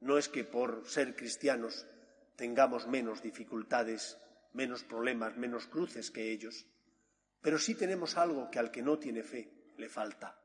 No 0.00 0.18
es 0.18 0.28
que 0.28 0.44
por 0.44 0.86
ser 0.86 1.16
cristianos 1.16 1.86
tengamos 2.36 2.86
menos 2.86 3.22
dificultades, 3.22 4.18
menos 4.52 4.84
problemas, 4.84 5.36
menos 5.36 5.66
cruces 5.66 6.10
que 6.10 6.30
ellos, 6.32 6.66
pero 7.40 7.58
sí 7.58 7.74
tenemos 7.74 8.16
algo 8.16 8.50
que 8.50 8.58
al 8.58 8.70
que 8.70 8.82
no 8.82 8.98
tiene 8.98 9.22
fe 9.22 9.72
le 9.78 9.88
falta. 9.88 10.38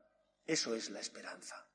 Eso 0.46 0.74
es 0.74 0.90
la 0.90 1.00
esperanza. 1.00 1.66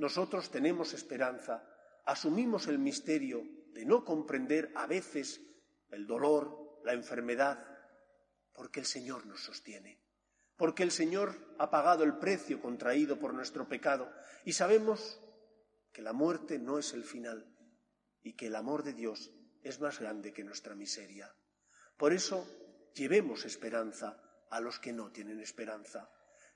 Nosotros 0.00 0.50
tenemos 0.50 0.94
esperanza, 0.94 1.62
asumimos 2.06 2.68
el 2.68 2.78
misterio 2.78 3.42
de 3.74 3.84
no 3.84 4.02
comprender 4.02 4.72
a 4.74 4.86
veces 4.86 5.42
el 5.90 6.06
dolor, 6.06 6.80
la 6.84 6.94
enfermedad, 6.94 7.62
porque 8.54 8.80
el 8.80 8.86
Señor 8.86 9.26
nos 9.26 9.42
sostiene, 9.44 10.00
porque 10.56 10.84
el 10.84 10.90
Señor 10.90 11.54
ha 11.58 11.68
pagado 11.68 12.02
el 12.02 12.16
precio 12.16 12.62
contraído 12.62 13.18
por 13.18 13.34
nuestro 13.34 13.68
pecado 13.68 14.10
y 14.46 14.54
sabemos 14.54 15.20
que 15.92 16.00
la 16.00 16.14
muerte 16.14 16.58
no 16.58 16.78
es 16.78 16.94
el 16.94 17.04
final 17.04 17.54
y 18.22 18.32
que 18.36 18.46
el 18.46 18.56
amor 18.56 18.82
de 18.84 18.94
Dios 18.94 19.30
es 19.62 19.82
más 19.82 20.00
grande 20.00 20.32
que 20.32 20.44
nuestra 20.44 20.74
miseria. 20.74 21.30
Por 21.98 22.14
eso, 22.14 22.48
llevemos 22.94 23.44
esperanza 23.44 24.18
a 24.48 24.60
los 24.60 24.78
que 24.78 24.94
no 24.94 25.12
tienen 25.12 25.40
esperanza. 25.40 26.10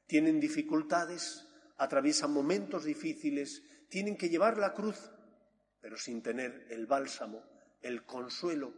Tienen 0.07 0.41
dificultades, 0.41 1.47
atraviesan 1.77 2.33
momentos 2.33 2.85
difíciles, 2.85 3.63
tienen 3.89 4.17
que 4.17 4.29
llevar 4.29 4.59
la 4.59 4.73
cruz, 4.75 5.11
pero 5.81 5.97
sin 5.97 6.23
tener 6.23 6.67
el 6.71 6.87
bálsamo, 6.87 7.43
el 7.83 8.05
consuelo 8.05 8.73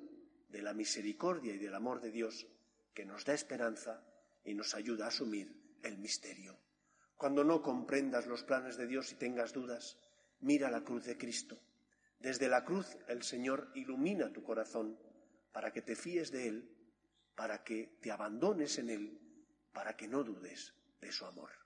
de 0.48 0.62
la 0.62 0.74
misericordia 0.74 1.54
y 1.54 1.58
del 1.58 1.74
amor 1.74 2.00
de 2.00 2.10
Dios 2.10 2.46
que 2.94 3.04
nos 3.04 3.24
da 3.24 3.34
esperanza 3.34 4.02
y 4.44 4.54
nos 4.54 4.74
ayuda 4.74 5.04
a 5.04 5.08
asumir 5.08 5.78
el 5.82 5.98
misterio. 5.98 6.58
Cuando 7.16 7.44
no 7.44 7.62
comprendas 7.62 8.26
los 8.26 8.42
planes 8.42 8.76
de 8.76 8.86
Dios 8.86 9.12
y 9.12 9.16
tengas 9.16 9.52
dudas, 9.52 9.98
mira 10.40 10.70
la 10.70 10.82
cruz 10.82 11.04
de 11.04 11.16
Cristo. 11.16 11.58
Desde 12.18 12.48
la 12.48 12.64
cruz 12.64 12.96
el 13.08 13.22
Señor 13.22 13.70
ilumina 13.74 14.32
tu 14.32 14.42
corazón 14.42 14.98
para 15.52 15.72
que 15.72 15.82
te 15.82 15.96
fíes 15.96 16.30
de 16.30 16.48
Él, 16.48 16.76
para 17.34 17.62
que 17.62 17.98
te 18.00 18.10
abandones 18.10 18.78
en 18.78 18.90
Él, 18.90 19.20
para 19.72 19.96
que 19.96 20.08
no 20.08 20.24
dudes 20.24 20.74
de 21.00 21.12
su 21.12 21.26
amor. 21.26 21.65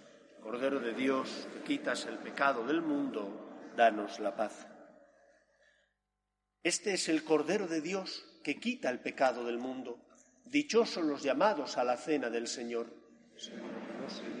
Cordero 0.41 0.79
de 0.79 0.93
Dios, 0.93 1.47
que 1.53 1.63
quitas 1.63 2.05
el 2.05 2.17
pecado 2.17 2.65
del 2.65 2.81
mundo, 2.81 3.71
danos 3.77 4.19
la 4.19 4.35
paz. 4.35 4.67
Este 6.63 6.93
es 6.93 7.09
el 7.09 7.23
Cordero 7.23 7.67
de 7.67 7.81
Dios 7.81 8.25
que 8.43 8.59
quita 8.59 8.89
el 8.89 8.99
pecado 8.99 9.45
del 9.45 9.57
mundo. 9.57 9.99
Dichosos 10.45 11.03
los 11.05 11.23
llamados 11.23 11.77
a 11.77 11.83
la 11.83 11.97
cena 11.97 12.29
del 12.29 12.47
Señor. 12.47 12.87
espiritual. 13.35 14.40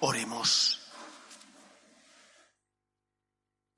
Oremos. 0.00 0.78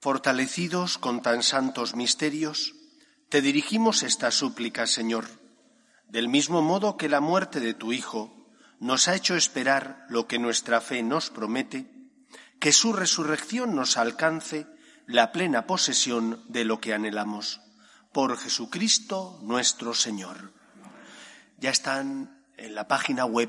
Fortalecidos 0.02 0.98
con 0.98 1.22
tan 1.22 1.42
santos 1.42 1.94
misterios, 1.94 2.74
te 3.30 3.40
dirigimos 3.40 4.02
esta 4.02 4.30
súplica, 4.30 4.86
Señor, 4.86 5.26
del 6.08 6.28
mismo 6.28 6.60
modo 6.60 6.98
que 6.98 7.08
la 7.08 7.20
muerte 7.20 7.58
de 7.58 7.72
tu 7.72 7.94
Hijo 7.94 8.50
nos 8.80 9.08
ha 9.08 9.14
hecho 9.14 9.34
esperar 9.34 10.04
lo 10.10 10.26
que 10.26 10.38
nuestra 10.38 10.82
fe 10.82 11.02
nos 11.02 11.30
promete, 11.30 11.90
que 12.58 12.72
su 12.72 12.92
resurrección 12.92 13.74
nos 13.74 13.96
alcance 13.96 14.66
la 15.06 15.32
plena 15.32 15.66
posesión 15.66 16.44
de 16.48 16.66
lo 16.66 16.82
que 16.82 16.92
anhelamos. 16.92 17.62
Por 18.12 18.36
Jesucristo 18.36 19.38
nuestro 19.42 19.94
Señor. 19.94 20.52
Ya 21.56 21.70
están 21.70 22.44
en 22.58 22.74
la 22.74 22.88
página 22.88 23.24
web 23.24 23.48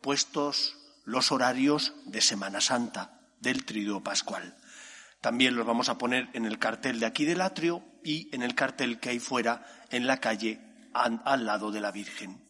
puestos 0.00 0.77
los 1.08 1.32
horarios 1.32 1.94
de 2.04 2.20
Semana 2.20 2.60
Santa, 2.60 3.18
del 3.40 3.64
Triduo 3.64 4.04
Pascual. 4.04 4.54
También 5.22 5.56
los 5.56 5.66
vamos 5.66 5.88
a 5.88 5.96
poner 5.96 6.28
en 6.34 6.44
el 6.44 6.58
cartel 6.58 7.00
de 7.00 7.06
aquí 7.06 7.24
del 7.24 7.40
atrio 7.40 7.82
y 8.04 8.28
en 8.34 8.42
el 8.42 8.54
cartel 8.54 9.00
que 9.00 9.08
hay 9.08 9.18
fuera 9.18 9.64
en 9.88 10.06
la 10.06 10.18
calle 10.18 10.60
al 10.92 11.46
lado 11.46 11.70
de 11.70 11.80
la 11.80 11.92
Virgen, 11.92 12.46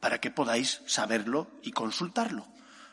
para 0.00 0.22
que 0.22 0.30
podáis 0.30 0.80
saberlo 0.86 1.50
y 1.62 1.72
consultarlo. 1.72 2.48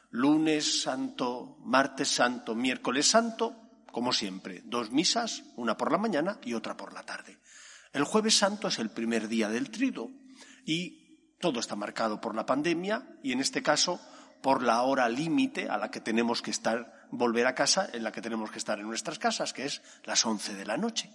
lunes 0.09 0.81
santo, 0.81 1.59
martes 1.61 2.09
santo, 2.09 2.53
miércoles 2.53 3.07
santo, 3.07 3.55
como 3.93 4.11
siempre, 4.11 4.63
dos 4.65 4.91
misas, 4.91 5.43
una 5.55 5.77
por 5.77 5.93
la 5.93 5.97
mañana 5.97 6.39
y 6.43 6.55
otra 6.55 6.75
por 6.75 6.93
la 6.93 7.03
tarde. 7.03 7.39
El 7.93 8.03
jueves 8.03 8.37
santo 8.37 8.67
es 8.67 8.79
el 8.79 8.89
primer 8.89 9.29
día 9.29 9.47
del 9.47 9.71
trido 9.71 10.11
y 10.65 11.37
todo 11.39 11.61
está 11.61 11.77
marcado 11.77 12.19
por 12.19 12.35
la 12.35 12.45
pandemia 12.45 13.17
y 13.23 13.31
en 13.31 13.39
este 13.39 13.63
caso 13.63 14.01
por 14.45 14.61
la 14.61 14.83
hora 14.83 15.09
límite 15.09 15.69
a 15.69 15.77
la 15.79 15.89
que 15.89 15.99
tenemos 15.99 16.43
que 16.43 16.51
estar, 16.51 17.07
volver 17.09 17.47
a 17.47 17.55
casa, 17.55 17.89
en 17.91 18.03
la 18.03 18.11
que 18.11 18.21
tenemos 18.21 18.51
que 18.51 18.59
estar 18.59 18.77
en 18.77 18.85
nuestras 18.85 19.17
casas, 19.17 19.53
que 19.53 19.65
es 19.65 19.81
las 20.03 20.23
once 20.23 20.53
de 20.53 20.67
la 20.67 20.77
noche. 20.77 21.11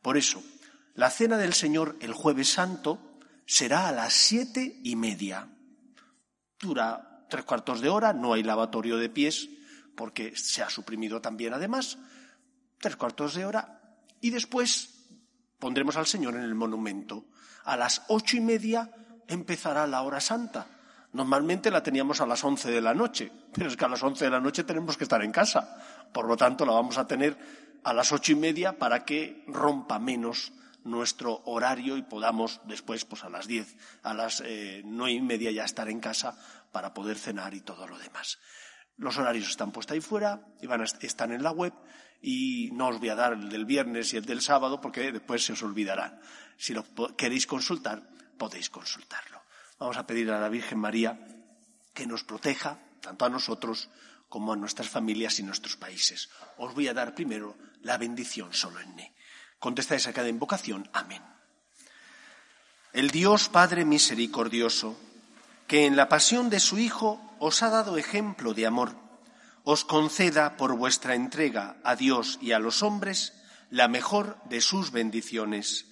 Por 0.00 0.16
eso, 0.16 0.40
la 0.94 1.10
cena 1.10 1.38
del 1.38 1.54
Señor 1.54 1.96
el 1.98 2.12
jueves 2.12 2.52
santo 2.52 3.18
será 3.46 3.88
a 3.88 3.90
las 3.90 4.12
siete 4.12 4.78
y 4.84 4.94
media. 4.94 5.48
Dura 6.60 7.26
tres 7.28 7.44
cuartos 7.44 7.80
de 7.80 7.88
hora, 7.88 8.12
no 8.12 8.32
hay 8.32 8.44
lavatorio 8.44 8.96
de 8.96 9.10
pies, 9.10 9.48
porque 9.96 10.36
se 10.36 10.62
ha 10.62 10.70
suprimido 10.70 11.20
también 11.20 11.54
además, 11.54 11.98
tres 12.78 12.94
cuartos 12.94 13.34
de 13.34 13.44
hora, 13.44 13.98
y 14.20 14.30
después 14.30 15.04
pondremos 15.58 15.96
al 15.96 16.06
Señor 16.06 16.36
en 16.36 16.44
el 16.44 16.54
monumento. 16.54 17.26
A 17.64 17.76
las 17.76 18.02
ocho 18.06 18.36
y 18.36 18.40
media 18.40 18.88
empezará 19.26 19.84
la 19.88 20.02
hora 20.02 20.20
santa. 20.20 20.77
Normalmente 21.12 21.70
la 21.70 21.82
teníamos 21.82 22.20
a 22.20 22.26
las 22.26 22.44
once 22.44 22.70
de 22.70 22.80
la 22.80 22.94
noche, 22.94 23.32
pero 23.52 23.68
es 23.68 23.76
que 23.76 23.84
a 23.84 23.88
las 23.88 24.02
once 24.02 24.24
de 24.24 24.30
la 24.30 24.40
noche 24.40 24.64
tenemos 24.64 24.96
que 24.96 25.04
estar 25.04 25.22
en 25.22 25.32
casa. 25.32 26.06
Por 26.12 26.26
lo 26.26 26.36
tanto, 26.36 26.66
la 26.66 26.72
vamos 26.72 26.98
a 26.98 27.06
tener 27.06 27.36
a 27.84 27.92
las 27.94 28.12
ocho 28.12 28.32
y 28.32 28.36
media 28.36 28.78
para 28.78 29.04
que 29.04 29.44
rompa 29.46 29.98
menos 29.98 30.52
nuestro 30.84 31.42
horario 31.44 31.96
y 31.96 32.02
podamos 32.02 32.60
después, 32.64 33.04
pues 33.04 33.24
a 33.24 33.30
las 33.30 33.46
diez, 33.46 33.76
a 34.02 34.14
las 34.14 34.42
eh, 34.44 34.82
nueve 34.84 35.12
y 35.12 35.22
media 35.22 35.50
ya 35.50 35.64
estar 35.64 35.88
en 35.88 36.00
casa 36.00 36.38
para 36.72 36.94
poder 36.94 37.18
cenar 37.18 37.54
y 37.54 37.60
todo 37.60 37.86
lo 37.86 37.98
demás. 37.98 38.38
Los 38.96 39.16
horarios 39.16 39.48
están 39.48 39.70
puestos 39.70 39.94
ahí 39.94 40.00
fuera 40.00 40.40
y 40.60 40.66
van 40.66 40.80
a, 40.80 40.84
están 40.84 41.32
en 41.32 41.42
la 41.42 41.52
web 41.52 41.72
y 42.20 42.70
no 42.72 42.88
os 42.88 42.98
voy 42.98 43.10
a 43.10 43.14
dar 43.14 43.32
el 43.34 43.48
del 43.48 43.64
viernes 43.64 44.12
y 44.12 44.16
el 44.16 44.24
del 44.24 44.40
sábado 44.40 44.80
porque 44.80 45.12
después 45.12 45.44
se 45.44 45.52
os 45.52 45.62
olvidará. 45.62 46.20
Si 46.56 46.74
lo 46.74 46.84
queréis 47.16 47.46
consultar, 47.46 48.02
podéis 48.36 48.70
consultarlo. 48.70 49.37
Vamos 49.78 49.96
a 49.96 50.06
pedir 50.06 50.30
a 50.30 50.40
la 50.40 50.48
Virgen 50.48 50.78
María 50.78 51.18
que 51.94 52.06
nos 52.06 52.24
proteja, 52.24 52.78
tanto 53.00 53.24
a 53.24 53.30
nosotros 53.30 53.88
como 54.28 54.52
a 54.52 54.56
nuestras 54.56 54.88
familias 54.88 55.38
y 55.38 55.42
nuestros 55.42 55.76
países. 55.76 56.28
Os 56.58 56.74
voy 56.74 56.88
a 56.88 56.94
dar 56.94 57.14
primero 57.14 57.56
la 57.82 57.96
bendición 57.96 58.52
solemne. 58.52 59.14
Contestáis 59.58 60.06
a 60.06 60.12
cada 60.12 60.28
invocación. 60.28 60.88
Amén. 60.92 61.22
El 62.92 63.10
Dios 63.10 63.48
Padre 63.48 63.84
misericordioso, 63.84 64.98
que 65.66 65.86
en 65.86 65.96
la 65.96 66.08
pasión 66.08 66.50
de 66.50 66.60
su 66.60 66.78
Hijo 66.78 67.20
os 67.38 67.62
ha 67.62 67.70
dado 67.70 67.98
ejemplo 67.98 68.54
de 68.54 68.66
amor, 68.66 68.96
os 69.64 69.84
conceda 69.84 70.56
por 70.56 70.74
vuestra 70.76 71.14
entrega 71.14 71.76
a 71.84 71.94
Dios 71.94 72.38
y 72.40 72.52
a 72.52 72.58
los 72.58 72.82
hombres 72.82 73.34
la 73.70 73.86
mejor 73.86 74.38
de 74.48 74.60
sus 74.60 74.90
bendiciones. 74.92 75.86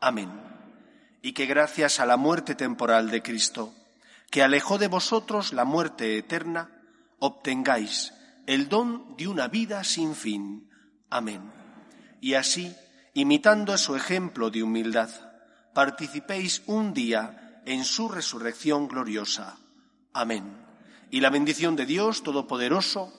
Amén. 0.00 0.57
Y 1.22 1.32
que 1.32 1.46
gracias 1.46 2.00
a 2.00 2.06
la 2.06 2.16
muerte 2.16 2.54
temporal 2.54 3.10
de 3.10 3.22
Cristo, 3.22 3.74
que 4.30 4.42
alejó 4.42 4.78
de 4.78 4.88
vosotros 4.88 5.52
la 5.52 5.64
muerte 5.64 6.18
eterna, 6.18 6.70
obtengáis 7.18 8.14
el 8.46 8.68
don 8.68 9.16
de 9.16 9.28
una 9.28 9.48
vida 9.48 9.84
sin 9.84 10.14
fin. 10.14 10.70
Amén. 11.10 11.52
Y 12.20 12.34
así, 12.34 12.74
imitando 13.14 13.76
su 13.78 13.96
ejemplo 13.96 14.50
de 14.50 14.62
humildad, 14.62 15.10
participéis 15.74 16.62
un 16.66 16.94
día 16.94 17.62
en 17.66 17.84
su 17.84 18.08
resurrección 18.08 18.88
gloriosa. 18.88 19.58
Amén 20.12 20.68
y 21.10 21.20
la 21.20 21.30
bendición 21.30 21.76
de 21.76 21.86
Dios 21.86 22.22
Todopoderoso, 22.22 23.12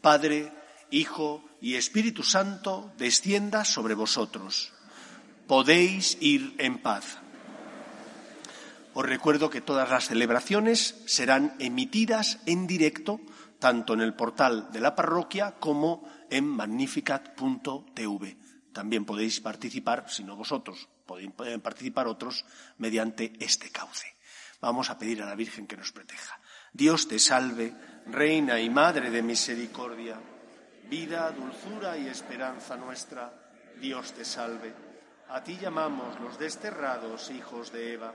Padre, 0.00 0.52
Hijo 0.90 1.44
y 1.60 1.74
Espíritu 1.74 2.22
Santo, 2.22 2.92
descienda 2.98 3.64
sobre 3.64 3.94
vosotros. 3.94 4.72
Podéis 5.46 6.16
ir 6.20 6.54
en 6.58 6.78
paz. 6.78 7.18
Os 8.94 9.04
recuerdo 9.04 9.50
que 9.50 9.60
todas 9.60 9.90
las 9.90 10.06
celebraciones 10.06 11.02
serán 11.06 11.56
emitidas 11.58 12.38
en 12.46 12.68
directo, 12.68 13.20
tanto 13.58 13.92
en 13.92 14.00
el 14.00 14.14
portal 14.14 14.70
de 14.70 14.80
la 14.80 14.94
parroquia 14.94 15.56
como 15.58 16.08
en 16.30 16.46
magnificat.tv. 16.46 18.36
También 18.72 19.04
podéis 19.04 19.40
participar, 19.40 20.08
si 20.08 20.22
no 20.22 20.36
vosotros, 20.36 20.88
pueden 21.06 21.60
participar 21.60 22.06
otros 22.06 22.44
mediante 22.78 23.32
este 23.40 23.70
cauce. 23.70 24.14
Vamos 24.60 24.90
a 24.90 24.98
pedir 24.98 25.22
a 25.22 25.26
la 25.26 25.34
Virgen 25.34 25.66
que 25.66 25.76
nos 25.76 25.92
proteja. 25.92 26.38
Dios 26.72 27.08
te 27.08 27.18
salve, 27.18 27.74
Reina 28.06 28.60
y 28.60 28.70
Madre 28.70 29.10
de 29.10 29.22
Misericordia, 29.22 30.18
vida, 30.88 31.30
dulzura 31.32 31.98
y 31.98 32.06
esperanza 32.06 32.76
nuestra. 32.76 33.32
Dios 33.80 34.12
te 34.12 34.24
salve. 34.24 34.72
A 35.28 35.42
ti 35.42 35.58
llamamos 35.60 36.20
los 36.20 36.38
desterrados 36.38 37.30
hijos 37.30 37.72
de 37.72 37.94
Eva. 37.94 38.14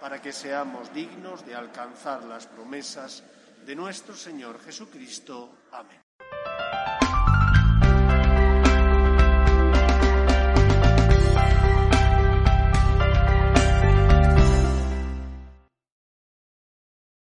para 0.00 0.20
que 0.20 0.32
seamos 0.32 0.92
dignos 0.94 1.44
de 1.44 1.54
alcanzar 1.54 2.24
las 2.24 2.46
promesas 2.46 3.22
de 3.66 3.76
nuestro 3.76 4.16
Señor 4.16 4.58
Jesucristo. 4.60 5.68
Amén. 5.72 6.09